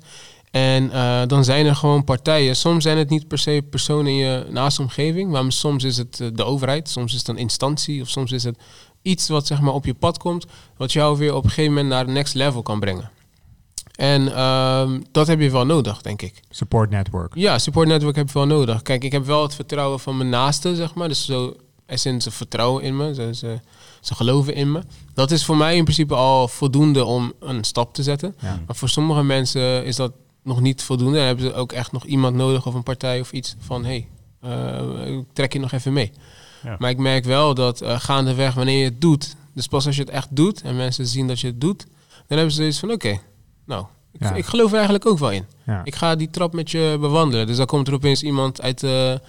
[0.51, 0.89] En
[1.29, 2.57] dan zijn er gewoon partijen.
[2.57, 6.17] Soms zijn het niet per se personen in je naaste omgeving, maar soms is het
[6.33, 8.59] de overheid, soms is het een instantie of soms is het
[9.03, 11.89] iets wat zeg maar op je pad komt, wat jou weer op een gegeven moment
[11.89, 13.11] naar het next level kan brengen.
[13.93, 16.41] En ehm, dat heb je wel nodig, denk ik.
[16.51, 17.35] Support network.
[17.35, 18.83] Ja, support network heb je wel nodig.
[18.83, 21.09] Kijk, ik heb wel het vertrouwen van mijn naasten, zeg maar.
[21.09, 23.61] Dus zo, er zijn ze vertrouwen in me, ze, ze,
[24.01, 24.83] ze geloven in me.
[25.15, 28.35] Dat is voor mij in principe al voldoende om een stap te zetten.
[28.41, 28.61] Ja.
[28.67, 31.19] Maar voor sommige mensen is dat nog niet voldoende.
[31.19, 33.85] En hebben ze ook echt nog iemand nodig of een partij of iets van...
[33.85, 34.07] hé,
[34.41, 36.13] hey, uh, trek je nog even mee.
[36.63, 36.77] Ja.
[36.79, 39.37] Maar ik merk wel dat uh, gaandeweg, wanneer je het doet...
[39.55, 41.87] dus pas als je het echt doet en mensen zien dat je het doet...
[42.27, 43.21] dan hebben ze zoiets van, oké, okay,
[43.73, 44.35] nou, ik, Ja.
[44.35, 45.45] ik geloof er eigenlijk ook wel in.
[45.67, 45.81] Ja.
[45.85, 47.47] Ik ga die trap met je bewandelen.
[47.47, 49.21] Dus dan komt er opeens iemand uit de,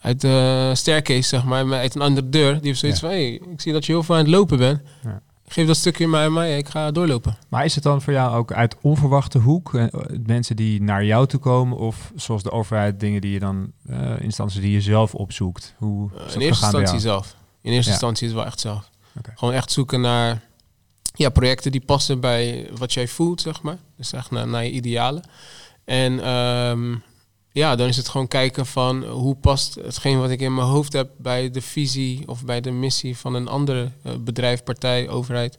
[0.00, 2.52] uit de staircase, zeg maar, uit een andere deur.
[2.54, 3.06] Die heeft zoiets Ja.
[3.08, 4.80] van, hey, ik zie dat je heel veel aan het lopen bent.
[5.02, 5.20] Ja.
[5.48, 7.36] Geef dat stukje maar aan mij, ik ga doorlopen.
[7.48, 9.74] Maar is het dan voor jou ook uit onverwachte hoek?
[9.74, 9.84] eh,
[10.26, 11.78] mensen die naar jou toe komen?
[11.78, 15.74] Of zoals de overheid dingen die je dan, eh, instanties die je zelf opzoekt?
[15.78, 17.34] Hoe Uh, in eerste instantie zelf.
[17.62, 18.90] In eerste instantie is het wel echt zelf.
[19.34, 20.42] Gewoon echt zoeken naar
[21.16, 23.78] ja, projecten die passen bij wat jij voelt, zeg maar.
[23.96, 25.22] Dus echt naar, naar je idealen.
[25.84, 26.94] En ehm,
[27.52, 30.92] ja, dan is het gewoon kijken van hoe past hetgeen wat ik in mijn hoofd
[30.92, 35.58] heb bij de visie of bij de missie van een andere eh, bedrijf, partij, overheid.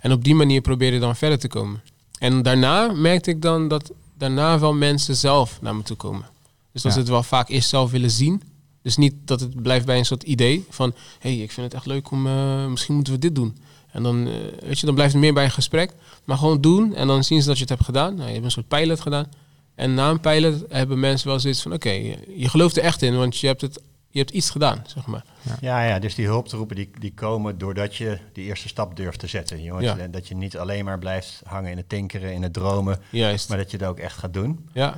[0.00, 1.82] En op die manier probeer je dan verder te komen.
[2.18, 6.26] En daarna merkte ik dan dat daarna wel mensen zelf naar me toe komen.
[6.72, 6.90] Dus dat Ja.
[6.92, 8.42] ze het wel vaak eerst zelf willen zien.
[8.82, 10.94] Dus niet dat het blijft bij een soort idee van...
[11.18, 12.26] hé, hey, ik vind het echt leuk om...
[12.26, 13.56] eh, misschien moeten we dit doen.
[13.92, 15.92] En dan, eh, weet je, dan blijft het meer bij een gesprek.
[16.24, 18.14] Maar gewoon doen en dan zien ze dat je het hebt gedaan.
[18.14, 19.26] Nou, je hebt een soort pilot gedaan.
[19.74, 21.72] En na een pilot hebben mensen wel zoiets van...
[21.72, 24.82] oké, je, je gelooft er echt in, want je hebt, het, je hebt iets gedaan,
[24.86, 25.24] zeg maar.
[25.60, 29.26] Ja, ja, dus die hulptroepen die, die komen doordat je die eerste stap durft te
[29.26, 29.62] zetten.
[29.62, 30.06] Jongens, Ja.
[30.06, 33.48] Dat je niet alleen maar blijft hangen in het tinkeren, in het dromen, Juist.
[33.48, 34.68] maar dat je het ook echt gaat doen.
[34.72, 34.94] Ja,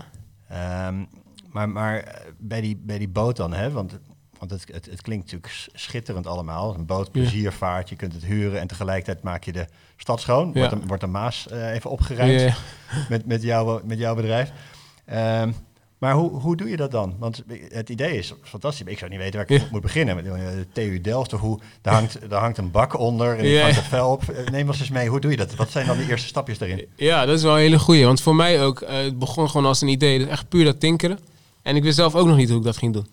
[0.48, 1.04] Ehm,
[1.50, 3.98] maar maar eh, bij, die, bij die boot dan, hè, want,
[4.48, 6.74] want het, het, het klinkt natuurlijk schitterend allemaal.
[6.74, 10.52] Een boot, pleziervaart, je kunt het huren en tegelijkertijd maak je de stad schoon.
[10.52, 12.54] Wordt, de, wordt de Maas eh, even opgeruimd
[13.08, 14.52] met, met, jouw, met jouw bedrijf.
[15.04, 15.52] Ehm,
[15.98, 17.14] maar hoe, hoe doe je dat dan?
[17.18, 18.86] Want het idee is fantastisch.
[18.86, 19.68] Ik zou niet weten waar ik Ja.
[19.70, 20.14] moet beginnen.
[20.16, 21.58] Met de TU Delft of hoe...
[21.80, 23.62] Daar hangt, daar hangt een bak onder en Ja.
[23.62, 24.28] hangt het vel op.
[24.28, 25.08] Eh, Neem ons eens mee.
[25.08, 25.54] Hoe doe je dat?
[25.54, 26.86] Wat zijn dan de eerste stapjes daarin?
[26.96, 28.04] Ja, dat is wel een hele goeie.
[28.04, 30.18] Want voor mij ook, eh, het begon gewoon als een idee.
[30.18, 31.18] Dus echt puur dat tinkeren.
[31.62, 33.06] En ik wist zelf ook nog niet hoe ik dat ging doen.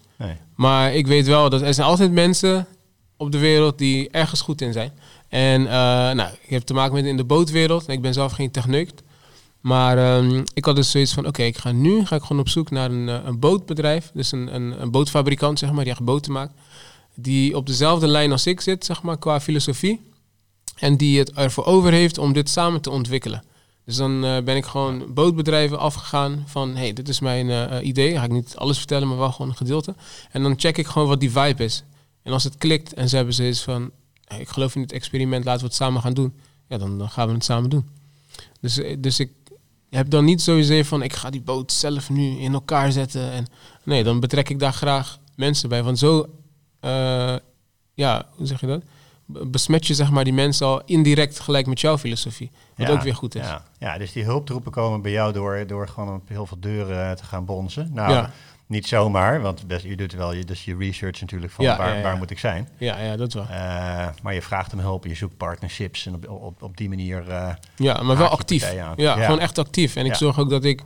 [0.56, 2.68] Maar ik weet wel dat er zijn altijd mensen
[3.18, 4.92] op de wereld die ergens goed in zijn.
[5.28, 5.72] En eh,
[6.12, 7.88] nou, ik heb te maken met in de bootwereld.
[7.88, 9.04] Ik ben zelf geen techneut.
[9.62, 12.50] Maar ehm, ik had dus zoiets van, oké, ik ga nu ga ik gewoon op
[12.50, 14.12] zoek naar een, eh, een bootbedrijf.
[14.14, 16.54] Dus een, een, een bootfabrikant, zeg maar, die echt boten maakt.
[17.16, 20.02] Die op dezelfde lijn als ik zit, zeg maar, qua filosofie.
[20.76, 23.44] En die het ervoor over heeft om dit samen te ontwikkelen.
[23.86, 26.76] Dus dan eh, ben ik gewoon bootbedrijven afgegaan van...
[26.76, 28.18] hey, dit is mijn eh, eh, idee.
[28.18, 29.96] Ga ik niet alles vertellen, maar wel gewoon een gedeelte.
[30.32, 31.84] En dan check ik gewoon wat die vibe is.
[32.24, 33.92] En als het klikt en ze hebben zoiets van...
[34.26, 36.34] hey, ik geloof in dit experiment, laten we het samen gaan doen.
[36.68, 37.90] Ja, dan, dan gaan we het samen doen.
[38.60, 39.32] Dus, dus ik
[39.90, 41.04] heb dan niet sowieso van...
[41.04, 43.32] ik ga die boot zelf nu in elkaar zetten.
[43.32, 43.48] En,
[43.84, 45.84] nee, dan betrek ik daar graag mensen bij.
[45.84, 46.30] Want zo...
[47.94, 48.84] ja, hoe zeg je dat?
[49.32, 52.52] Be- Besmet je zeg maar die mensen al indirect gelijk met jouw filosofie.
[52.76, 53.46] Wat Ja, ook weer goed is.
[53.46, 57.10] Ja, ja, dus die hulptroepen komen bij jou door, door gewoon op heel veel deuren
[57.10, 57.90] eh, te gaan bonzen.
[57.94, 58.32] Nou, Ja.
[58.68, 62.18] niet zomaar, want best, je doet wel je, dus je research natuurlijk van Ja, waar,
[62.18, 62.70] moet ik zijn.
[62.78, 63.44] Ja, ja, dat wel.
[63.50, 67.30] Eh, maar je vraagt om hulp, je zoekt partnerships en op, op, op die manier...
[67.30, 68.74] eh, Ja, maar wel actief.
[68.74, 69.96] Ja, gewoon echt actief.
[69.96, 70.82] En ik zorg ook dat ik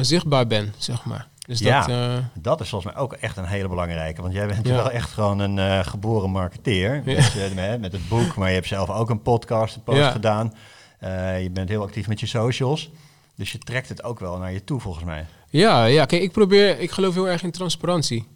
[0.00, 1.28] zichtbaar ben, zeg maar.
[1.46, 1.80] Dus Ja.
[1.80, 4.22] dat, eh, Dat is volgens mij ook echt een hele belangrijke.
[4.22, 4.74] Want jij bent Ja.
[4.74, 6.94] wel echt gewoon een eh, geboren marketeer.
[6.94, 7.02] Ja.
[7.04, 10.04] Met, je- met, met het boek, maar je hebt zelf ook een podcast, een post
[10.10, 10.54] gedaan.
[10.98, 12.90] Eh, je bent heel actief met je socials.
[13.34, 15.26] Dus je trekt het ook wel naar je toe, volgens mij.
[15.50, 18.26] ja, ja, kijk, ik probeer, ik geloof heel erg in transparantie.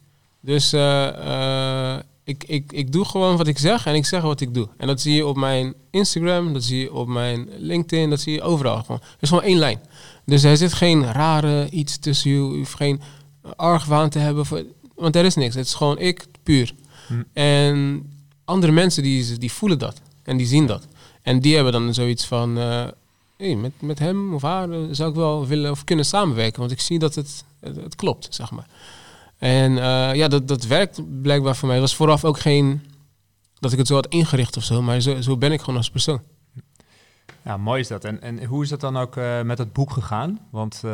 [0.40, 1.08] Dus eh,
[1.94, 4.68] eh, ik, ik, ik doe gewoon wat ik zeg en ik zeg wat ik doe.
[4.76, 8.32] En dat zie je op mijn Instagram, dat zie je op mijn LinkedIn, dat zie
[8.32, 9.00] je overal gewoon.
[9.00, 9.80] Er is gewoon één lijn.
[10.24, 13.00] Dus er zit geen rare iets tussen je, je hoeft geen
[13.56, 14.46] argwaan te hebben.
[14.46, 14.64] Voor,
[14.94, 16.74] want er is niks, het is gewoon ik, puur.
[17.06, 17.22] Hm.
[17.32, 18.08] En
[18.44, 20.86] andere mensen die, die voelen dat en die zien dat.
[21.22, 22.86] En die hebben dan zoiets van, eh,
[23.36, 26.60] hey, met, met hem of haar eh, zou ik wel willen of kunnen samenwerken.
[26.60, 28.66] Want ik zie dat het, het, het klopt, zeg maar.
[29.40, 31.76] En eh, ja, dat, dat werkt blijkbaar voor mij.
[31.76, 32.82] Het was vooraf ook geen
[33.58, 35.90] dat ik het zo had ingericht of zo, maar zo, zo ben ik gewoon als
[35.90, 36.20] persoon.
[37.44, 38.04] Ja, mooi is dat.
[38.04, 40.38] En, en hoe is dat dan ook eh, met het boek gegaan?
[40.50, 40.90] Want eh,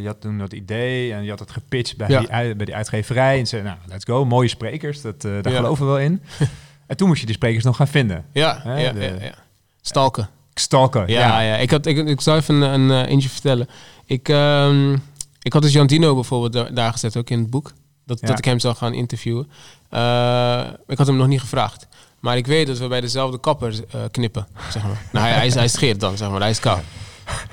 [0.00, 2.18] je had toen dat idee en je had het gepitcht bij, Ja.
[2.42, 3.38] die, bij die uitgeverij.
[3.38, 5.56] En ze nou, let's go, mooie sprekers, dat, daar Ja.
[5.56, 6.22] geloven we wel in.
[6.86, 8.24] en toen moest je die sprekers nog gaan vinden.
[8.32, 9.34] Ja, Hè, ja, de- ja, ja.
[9.80, 10.28] Stalken.
[10.54, 11.56] Stalken, Ja, ja.
[11.56, 13.68] Ik, had, ik, ik zou even een, een eentje vertellen.
[14.04, 14.96] Ik, ehm,
[15.42, 17.72] ik had dus Jan Dino bijvoorbeeld daar, daar gezet, ook in het boek.
[18.06, 18.26] Dat, Ja.
[18.26, 19.50] dat ik hem zou gaan interviewen.
[19.88, 21.86] Eh, ik had hem nog niet gevraagd.
[22.20, 25.02] Maar ik weet dat we bij dezelfde kapper eh, knippen, zeg maar.
[25.12, 26.40] nou, hij, hij, hij scheert dan, zeg maar.
[26.40, 26.82] Hij is koud.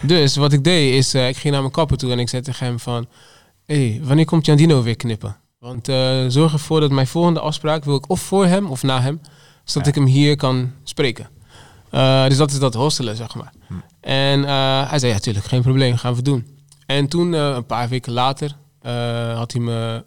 [0.01, 2.41] Dus wat ik deed is, uh, ik ging naar mijn kapper toe en ik zei
[2.41, 3.07] tegen hem van...
[3.65, 5.37] Hé, hey, wanneer komt Jandino weer knippen?
[5.59, 5.85] Want
[6.33, 9.21] zorg ervoor dat mijn volgende afspraak wil ik of voor hem of na hem.
[9.63, 11.29] Zodat ik hem hier kan spreken.
[12.27, 13.53] Dus dat is dat hostelen, zeg maar.
[13.67, 13.73] Hm.
[14.01, 14.43] En
[14.87, 16.56] hij zei, ja, tuurlijk, geen probleem, gaan we doen.
[16.87, 18.55] En toen, een paar weken later,
[19.33, 20.05] had hij me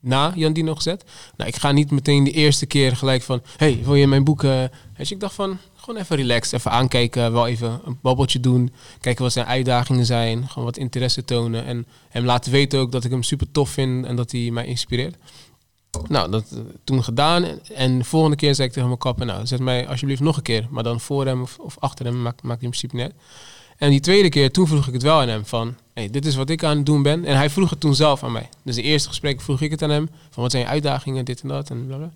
[0.00, 1.04] na Jandino gezet.
[1.36, 3.42] Nou, ik ga niet meteen de eerste keer gelijk van...
[3.56, 4.42] hey, wil je mijn boek...
[4.42, 9.22] Je, ik dacht van, gewoon even relaxed, even aankijken, wel even een babbeltje doen, kijken
[9.22, 13.10] wat zijn uitdagingen zijn, gewoon wat interesse tonen en hem laten weten ook dat ik
[13.10, 15.16] hem super tof vind en dat hij mij inspireert.
[16.08, 19.46] Nou, dat uh, toen gedaan en de volgende keer zei ik tegen mijn kapper, nou,
[19.46, 22.42] zet mij alsjeblieft nog een keer, maar dan voor hem of, of achter hem, maakt,
[22.42, 23.12] maakt in principe net.
[23.80, 26.34] En die tweede keer, toen vroeg ik het wel aan hem van, hey, dit is
[26.34, 27.24] wat ik aan het doen ben.
[27.24, 28.48] En hij vroeg het toen zelf aan mij.
[28.62, 31.40] Dus de eerste gesprek vroeg ik het aan hem, van wat zijn je uitdagingen, dit
[31.42, 32.10] en dat en blablabla.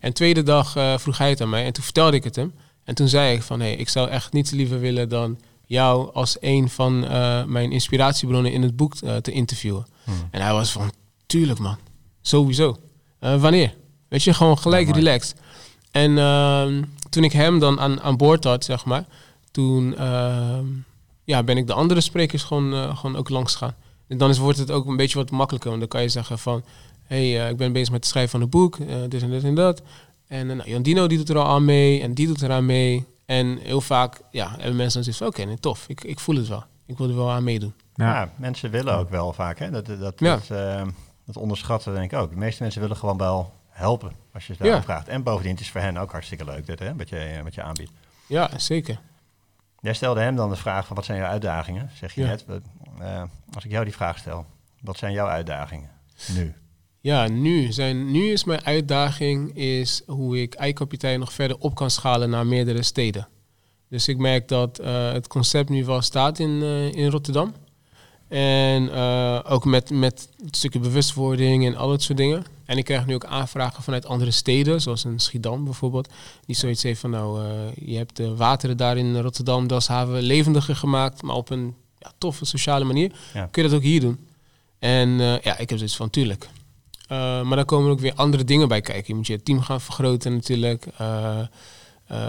[0.00, 2.52] En tweede dag uh, vroeg hij het aan mij en toen vertelde ik het hem.
[2.84, 6.14] En toen zei ik van, hé, hey, ik zou echt niets liever willen dan jou
[6.14, 9.86] als een van uh, mijn inspiratiebronnen in het boek uh, te interviewen.
[10.04, 10.14] Hmm.
[10.30, 10.92] En hij was van,
[11.26, 11.76] tuurlijk man,
[12.22, 12.78] sowieso.
[13.18, 13.74] Wanneer?
[14.08, 15.36] Weet je, gewoon gelijk ja, relaxed.
[15.90, 19.04] En ehm, toen ik hem dan aan, aan boord had, zeg maar,
[19.50, 20.66] toen ehm,
[21.24, 23.74] ja, ben ik de andere sprekers gewoon, gewoon ook langs gegaan.
[24.08, 26.38] En dan is, wordt het ook een beetje wat makkelijker, want dan kan je zeggen
[26.38, 26.64] van,
[27.02, 28.78] hé, hey, ik ben bezig met het schrijven van een boek,
[29.08, 29.82] dit en dit en dat.
[30.30, 33.06] En uh, nou, Jandino die doet er al aan mee en die doet eraan mee.
[33.26, 36.36] En heel vaak ja, hebben mensen dan zoiets van, oké, nee, tof, ik, ik voel
[36.36, 36.64] het wel.
[36.86, 37.74] Ik wil er wel aan meedoen.
[37.94, 39.70] Ja, mensen willen ook wel vaak, hè.
[39.70, 40.34] Dat, dat, ja.
[40.34, 40.82] dat, uh,
[41.26, 42.30] dat onderschatten denk ik ook.
[42.30, 45.08] De meeste mensen willen gewoon wel helpen als je het daar vraagt.
[45.08, 47.62] En bovendien, het is voor hen ook hartstikke leuk dit, hè, wat, je, wat je
[47.62, 47.90] aanbiedt.
[48.26, 49.00] Ja, zeker.
[49.80, 51.90] Jij stelde hem dan de vraag van, wat zijn jouw uitdagingen?
[51.94, 52.44] Zeg je net,
[53.00, 53.22] uh,
[53.54, 54.46] als ik jou die vraag stel,
[54.80, 55.90] wat zijn jouw uitdagingen
[56.34, 56.54] nu?
[57.00, 61.90] Ja, nu, zijn, nu is mijn uitdaging is hoe ik eikapitein nog verder op kan
[61.90, 63.28] schalen naar meerdere steden.
[63.88, 67.54] Dus ik merk dat uh, het concept nu wel staat in, uh, in Rotterdam.
[68.28, 68.90] En
[69.44, 72.44] ook met, met stukje bewustwording en al dat soort dingen.
[72.70, 76.08] En ik krijg nu ook aanvragen vanuit andere steden, zoals een Schiedam bijvoorbeeld.
[76.46, 77.42] Die zoiets heeft van, nou,
[77.74, 82.12] je hebt de wateren daar in Rotterdam, dat haven levendiger gemaakt, maar op een ja,
[82.18, 83.12] toffe sociale manier.
[83.34, 83.48] Ja.
[83.50, 84.26] Kun je dat ook hier doen?
[84.78, 86.48] En ja, ik heb zoiets van, tuurlijk.
[87.12, 89.04] Uh, maar dan komen ook weer andere dingen bij kijken.
[89.06, 90.86] Je moet je team gaan vergroten natuurlijk.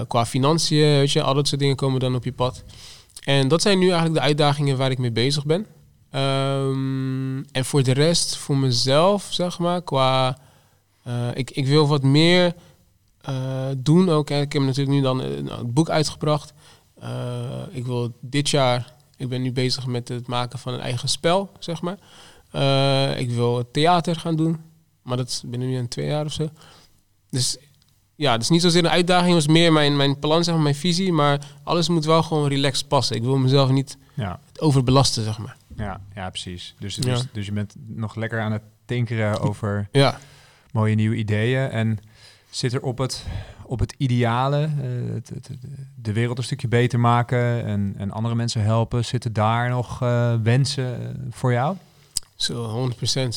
[0.08, 2.64] Qua financiën, weet je, al dat soort dingen komen dan op je pad.
[3.24, 5.66] En dat zijn nu eigenlijk de uitdagingen waar ik mee bezig ben.
[6.16, 10.38] Um, en voor de rest, voor mezelf, zeg maar, qua...
[11.34, 12.54] ik, ik wil wat meer
[13.78, 14.30] doen ook.
[14.30, 14.42] Hè.
[14.42, 16.54] Ik heb natuurlijk nu dan het boek uitgebracht.
[17.72, 18.94] ik wil dit jaar...
[19.18, 21.98] Ik ben nu bezig met het maken van een eigen spel, zeg maar.
[23.18, 24.60] ik wil theater gaan doen.
[25.02, 26.50] Maar dat binnen nu een twee jaar of zo.
[27.30, 27.58] Dus
[28.16, 30.64] ja, het is niet zozeer een uitdaging, het was meer mijn, mijn plan, zeg maar,
[30.64, 31.14] mijn visie.
[31.14, 33.16] Maar alles moet wel gewoon relaxed passen.
[33.16, 34.40] Ik wil mezelf niet ja.
[34.58, 35.58] overbelasten, zeg maar.
[35.82, 36.76] Ja, ja precies.
[36.80, 40.20] Dus, dus, dus je bent nog lekker aan het tinkeren over ja.
[40.72, 41.70] mooie nieuwe ideeën.
[41.70, 42.00] En
[42.50, 43.26] zit er op het,
[43.66, 45.50] op het ideale, uh, het, het,
[45.96, 50.36] de wereld een stukje beter maken en, en andere mensen helpen, zitten daar nog uh,
[50.44, 51.76] wensen eh, voor jou?
[52.36, 53.28] Zo, 100%.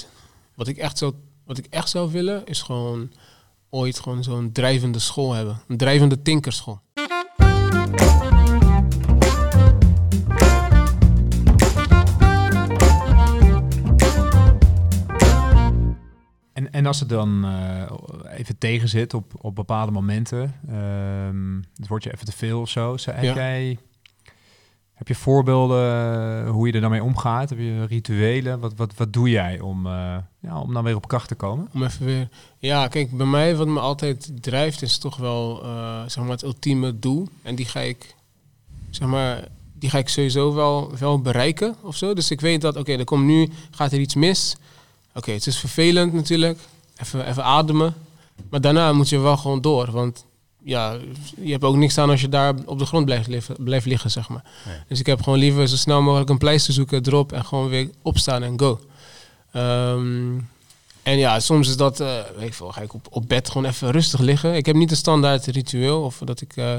[0.55, 3.11] Wat ik echt zo wat ik echt zou willen, is gewoon
[3.71, 5.61] ooit gewoon zo'n drijvende school hebben.
[5.69, 6.81] Een drijvende tinkerschool.
[16.85, 22.05] En, als het dan uh, even tegen zit op, op bepaalde momenten, um, het wordt
[22.05, 22.97] je even te veel of zo.
[23.05, 23.79] Heb jij
[24.95, 27.51] heb je voorbeelden eh, hoe je er dan mee omgaat?
[27.51, 28.61] Heb je rituelen?
[28.61, 31.69] Wat, wat, wat doe jij om, uh, ja, om dan weer op kracht te komen?
[31.75, 32.29] Om even weer...
[32.59, 36.43] Ja, kijk, bij mij wat me altijd drijft is toch wel uh, zeg maar het
[36.43, 37.29] ultieme doel.
[37.43, 38.15] En die ga ik,
[38.91, 42.15] zeg maar, die ga ik sowieso wel, wel bereiken of zo.
[42.15, 44.57] Dus ik weet dat, oké, okay, er komt nu, gaat er iets mis.
[45.15, 46.59] Oké, het is vervelend natuurlijk.
[46.97, 47.95] Even, even ademen.
[48.51, 49.91] Maar daarna moet je wel gewoon door.
[49.91, 50.25] Want
[50.63, 50.97] ja,
[51.41, 54.11] je hebt ook niks aan als je daar op de grond blijft, liggen, blijft liggen
[54.11, 54.45] zeg maar.
[54.89, 57.91] Dus ik heb gewoon liever zo snel mogelijk een pleister zoeken, drop en gewoon weer
[58.03, 58.81] opstaan en go.
[59.57, 60.49] Um,
[61.03, 63.69] en ja, soms is dat, uh, weet ik veel, ga ik op, op bed gewoon
[63.69, 64.55] even rustig liggen.
[64.55, 66.75] Ik heb niet een standaard ritueel of dat ik uh,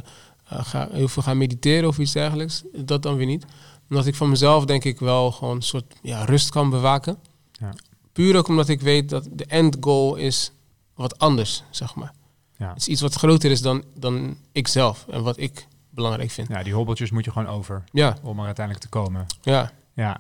[0.46, 2.64] ga, heel veel ga mediteren of iets dergelijks.
[2.74, 3.46] Dat dan weer niet.
[3.90, 7.18] Omdat ik van mezelf denk ik wel gewoon een soort ja, rust kan bewaken.
[7.52, 7.74] Ja.
[8.16, 10.52] Puur ook omdat ik weet dat de end goal is
[10.94, 12.12] wat anders, zeg maar.
[12.58, 12.68] Ja.
[12.68, 16.48] Het is iets wat groter is dan, dan ik zelf en wat ik belangrijk vind.
[16.48, 18.18] Ja, die hobbeltjes moet je gewoon over ja.
[18.22, 19.26] om er uiteindelijk te komen.
[19.42, 19.72] Ja.
[19.94, 20.20] Ja,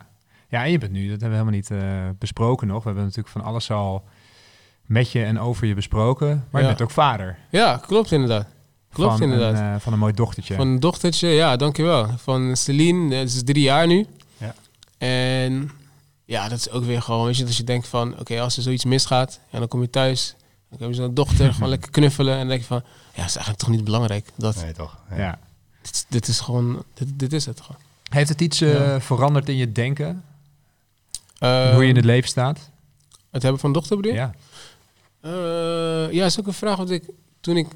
[0.49, 2.77] ja en je bent nu, dat hebben we helemaal niet uh, besproken nog.
[2.77, 4.03] We hebben natuurlijk van alles al
[4.85, 6.47] met je en over je besproken.
[6.49, 7.37] Maar je bent ook vader.
[7.49, 8.47] Ja, klopt inderdaad.
[8.91, 9.53] Klopt van inderdaad.
[9.53, 10.55] Een, eh, van een mooi dochtertje.
[10.55, 12.07] Van een dochtertje, ja, dankjewel.
[12.17, 14.05] Van Celine, dat is drie jaar nu.
[14.37, 14.55] Ja.
[14.97, 15.71] En
[16.25, 18.63] ja, dat is ook weer gewoon, weet je, als je denkt van, oké, als er
[18.63, 20.35] zoiets misgaat, en dan kom je thuis,
[20.69, 23.25] dan heb je zo'n dochter, gewoon lekker knuffelen, en dan denk je van, ja, dat
[23.25, 24.29] is eigenlijk toch niet belangrijk.
[24.35, 24.97] Dat, Nee, toch?
[25.15, 25.39] ja.
[25.81, 27.81] dit, dit is gewoon, dit, dit is het gewoon.
[28.09, 29.01] Heeft het iets eh, Ja.
[29.01, 30.23] veranderd in je denken?
[31.37, 32.69] Ehm, hoe je in het leven staat?
[33.31, 34.17] Het hebben van dochter bedoel je?
[34.17, 34.33] Ja.
[35.21, 37.09] Eh, ja, is ook een vraag wat ik
[37.41, 37.67] toen ik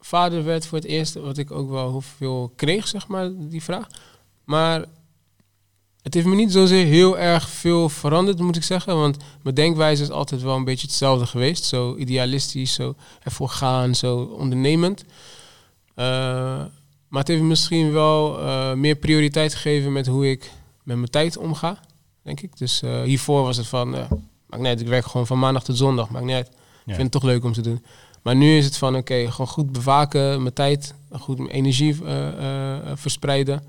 [0.00, 3.86] vader werd voor het eerst, wat ik ook wel hoeveel kreeg, zeg maar, die vraag.
[4.44, 4.84] Maar
[6.04, 8.96] het heeft me niet zozeer heel erg veel veranderd, moet ik zeggen.
[8.96, 11.64] Want mijn denkwijze is altijd wel een beetje hetzelfde geweest.
[11.64, 15.04] Zo idealistisch, zo ervoor gaan, zo ondernemend.
[15.94, 16.04] Eh,
[17.08, 20.50] maar het heeft misschien wel eh, meer prioriteit gegeven met hoe ik
[20.82, 21.80] met mijn tijd omga,
[22.22, 22.56] denk ik.
[22.56, 24.08] Dus eh, hiervoor was het van, maakt
[24.62, 26.48] niet uit, ik werk gewoon van maandag tot zondag, maakt niet uit.
[26.86, 27.84] Ik vind het toch leuk om te doen.
[28.22, 31.96] Maar nu is het van, oké, gewoon goed bewaken, mijn tijd, goed mijn energie
[32.94, 33.62] verspreiden.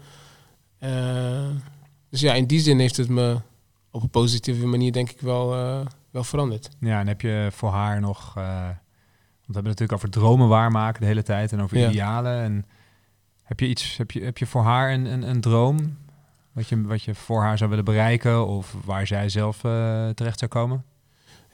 [2.10, 3.38] Dus ja, in die zin heeft het me
[3.92, 6.70] op een positieve manier denk ik wel, eh, wel veranderd.
[6.80, 8.34] ja, en heb je voor haar nog...
[8.38, 11.90] eh, want we hebben het natuurlijk over dromen waarmaken de hele tijd en over Ja.
[11.90, 12.42] idealen.
[12.42, 12.66] En
[13.44, 15.98] heb je iets, heb je, heb je voor haar een, een, een droom?
[16.52, 20.40] Wat je, wat je voor haar zou willen bereiken of waar zij zelf eh, terecht
[20.40, 20.84] zou komen?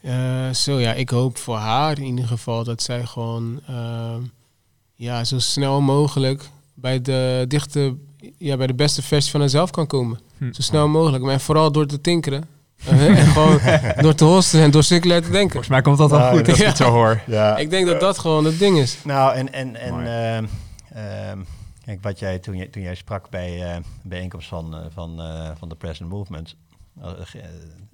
[0.02, 3.62] Eh, zo ja, ik hoop voor haar in ieder geval dat zij gewoon
[4.95, 6.49] ja, zo snel mogelijk
[6.82, 7.95] bij de dichte,
[8.38, 10.19] ja, bij de beste versie van haarzelf kan komen.
[10.38, 10.51] Hm.
[10.53, 11.23] Zo snel mogelijk.
[11.23, 12.43] Maar vooral door te tinkeren.
[12.86, 13.59] Eh, en gewoon
[14.03, 15.49] door te hosten en door circulair te denken.
[15.49, 16.75] Volgens mij komt dat wel Nou, goed ja.
[16.75, 17.21] zo hoor.
[17.27, 17.57] Ja.
[17.57, 18.97] Ik denk dat dat gewoon het ding is.
[19.03, 20.45] Nou, en, en, en ehm,
[20.93, 21.39] ehm,
[21.86, 25.21] kijk, wat jij toen, jij toen jij sprak bij eh, de bijeenkomst van, eh, van,
[25.21, 26.55] eh, van de Present Movement,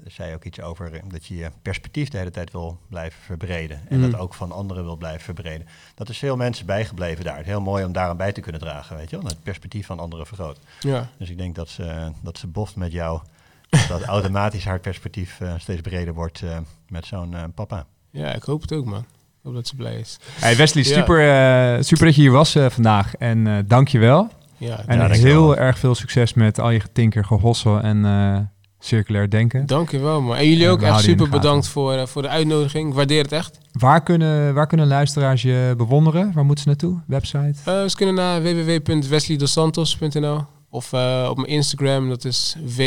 [0.08, 3.22] zei je ook iets over eh, dat je je perspectief de hele tijd wil blijven
[3.22, 3.82] verbreden.
[3.90, 4.12] En Mhm.
[4.12, 5.68] dat ook van anderen wil blijven verbreden.
[5.96, 7.44] Dat is veel mensen bijgebleven daar.
[7.44, 9.26] Heel mooi om daaraan bij te kunnen dragen, weet je wel.
[9.26, 10.60] Het perspectief van anderen vergroot.
[10.80, 11.10] Ja.
[11.18, 13.22] Dus ik denk dat ze, dat ze boft met jou,
[13.90, 17.86] dat automatisch haar perspectief eh, steeds breder wordt eh, met zo'n eh, papa.
[18.12, 19.00] ja, ik hoop het ook, man.
[19.00, 20.20] Ik hoop dat ze blij is.
[20.40, 20.94] Hey Wesley, Ja.
[20.94, 23.16] super, eh, super dat je hier was eh, vandaag.
[23.16, 24.30] En eh dank je wel.
[24.58, 28.40] Ja, En Ja, heel erg veel succes met al je getinker, gehossel en eh,
[28.80, 29.66] circulair denken.
[29.66, 30.36] dankjewel, man.
[30.36, 32.90] En jullie ook echt super bedankt voor, eh, voor de uitnodiging.
[32.90, 33.58] Ik waardeer het echt.
[33.72, 36.32] Waar kunnen, waar kunnen luisteraars je bewonderen?
[36.34, 37.00] Waar moeten ze naartoe?
[37.08, 37.54] Website?
[37.66, 42.82] Eh, ze kunnen naar www.wesleydosantos.nl of eh, op mijn Instagram, dat is W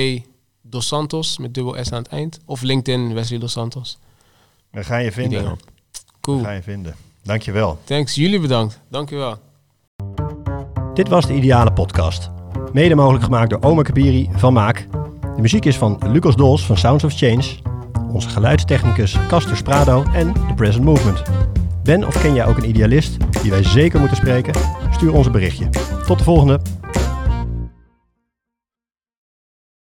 [0.62, 2.38] Dos Santos met dubbel S aan het eind.
[2.45, 3.99] Of LinkedIn Wesley Dos Santos.
[4.70, 5.59] We gaan je vinden.
[6.20, 6.38] Cool.
[6.38, 6.95] We gaan je vinden.
[7.22, 7.78] Dankjewel.
[7.84, 8.14] Thanks.
[8.14, 8.80] Jullie bedankt.
[8.88, 9.38] Dankjewel.
[10.95, 12.30] Dit was de Ideale Podcast.
[12.72, 14.86] Mede mogelijk gemaakt door Omer Kabiri van Maak.
[15.35, 17.45] De muziek is van Lucas Dols van Sounds of Change.
[18.12, 21.22] Onze geluidstechnicus Castor Sprado en The Present Movement.
[21.83, 24.55] Ben of ken jij ook een idealist die wij zeker moeten spreken?
[24.91, 25.68] Stuur ons een berichtje.
[26.07, 26.80] Tot de volgende!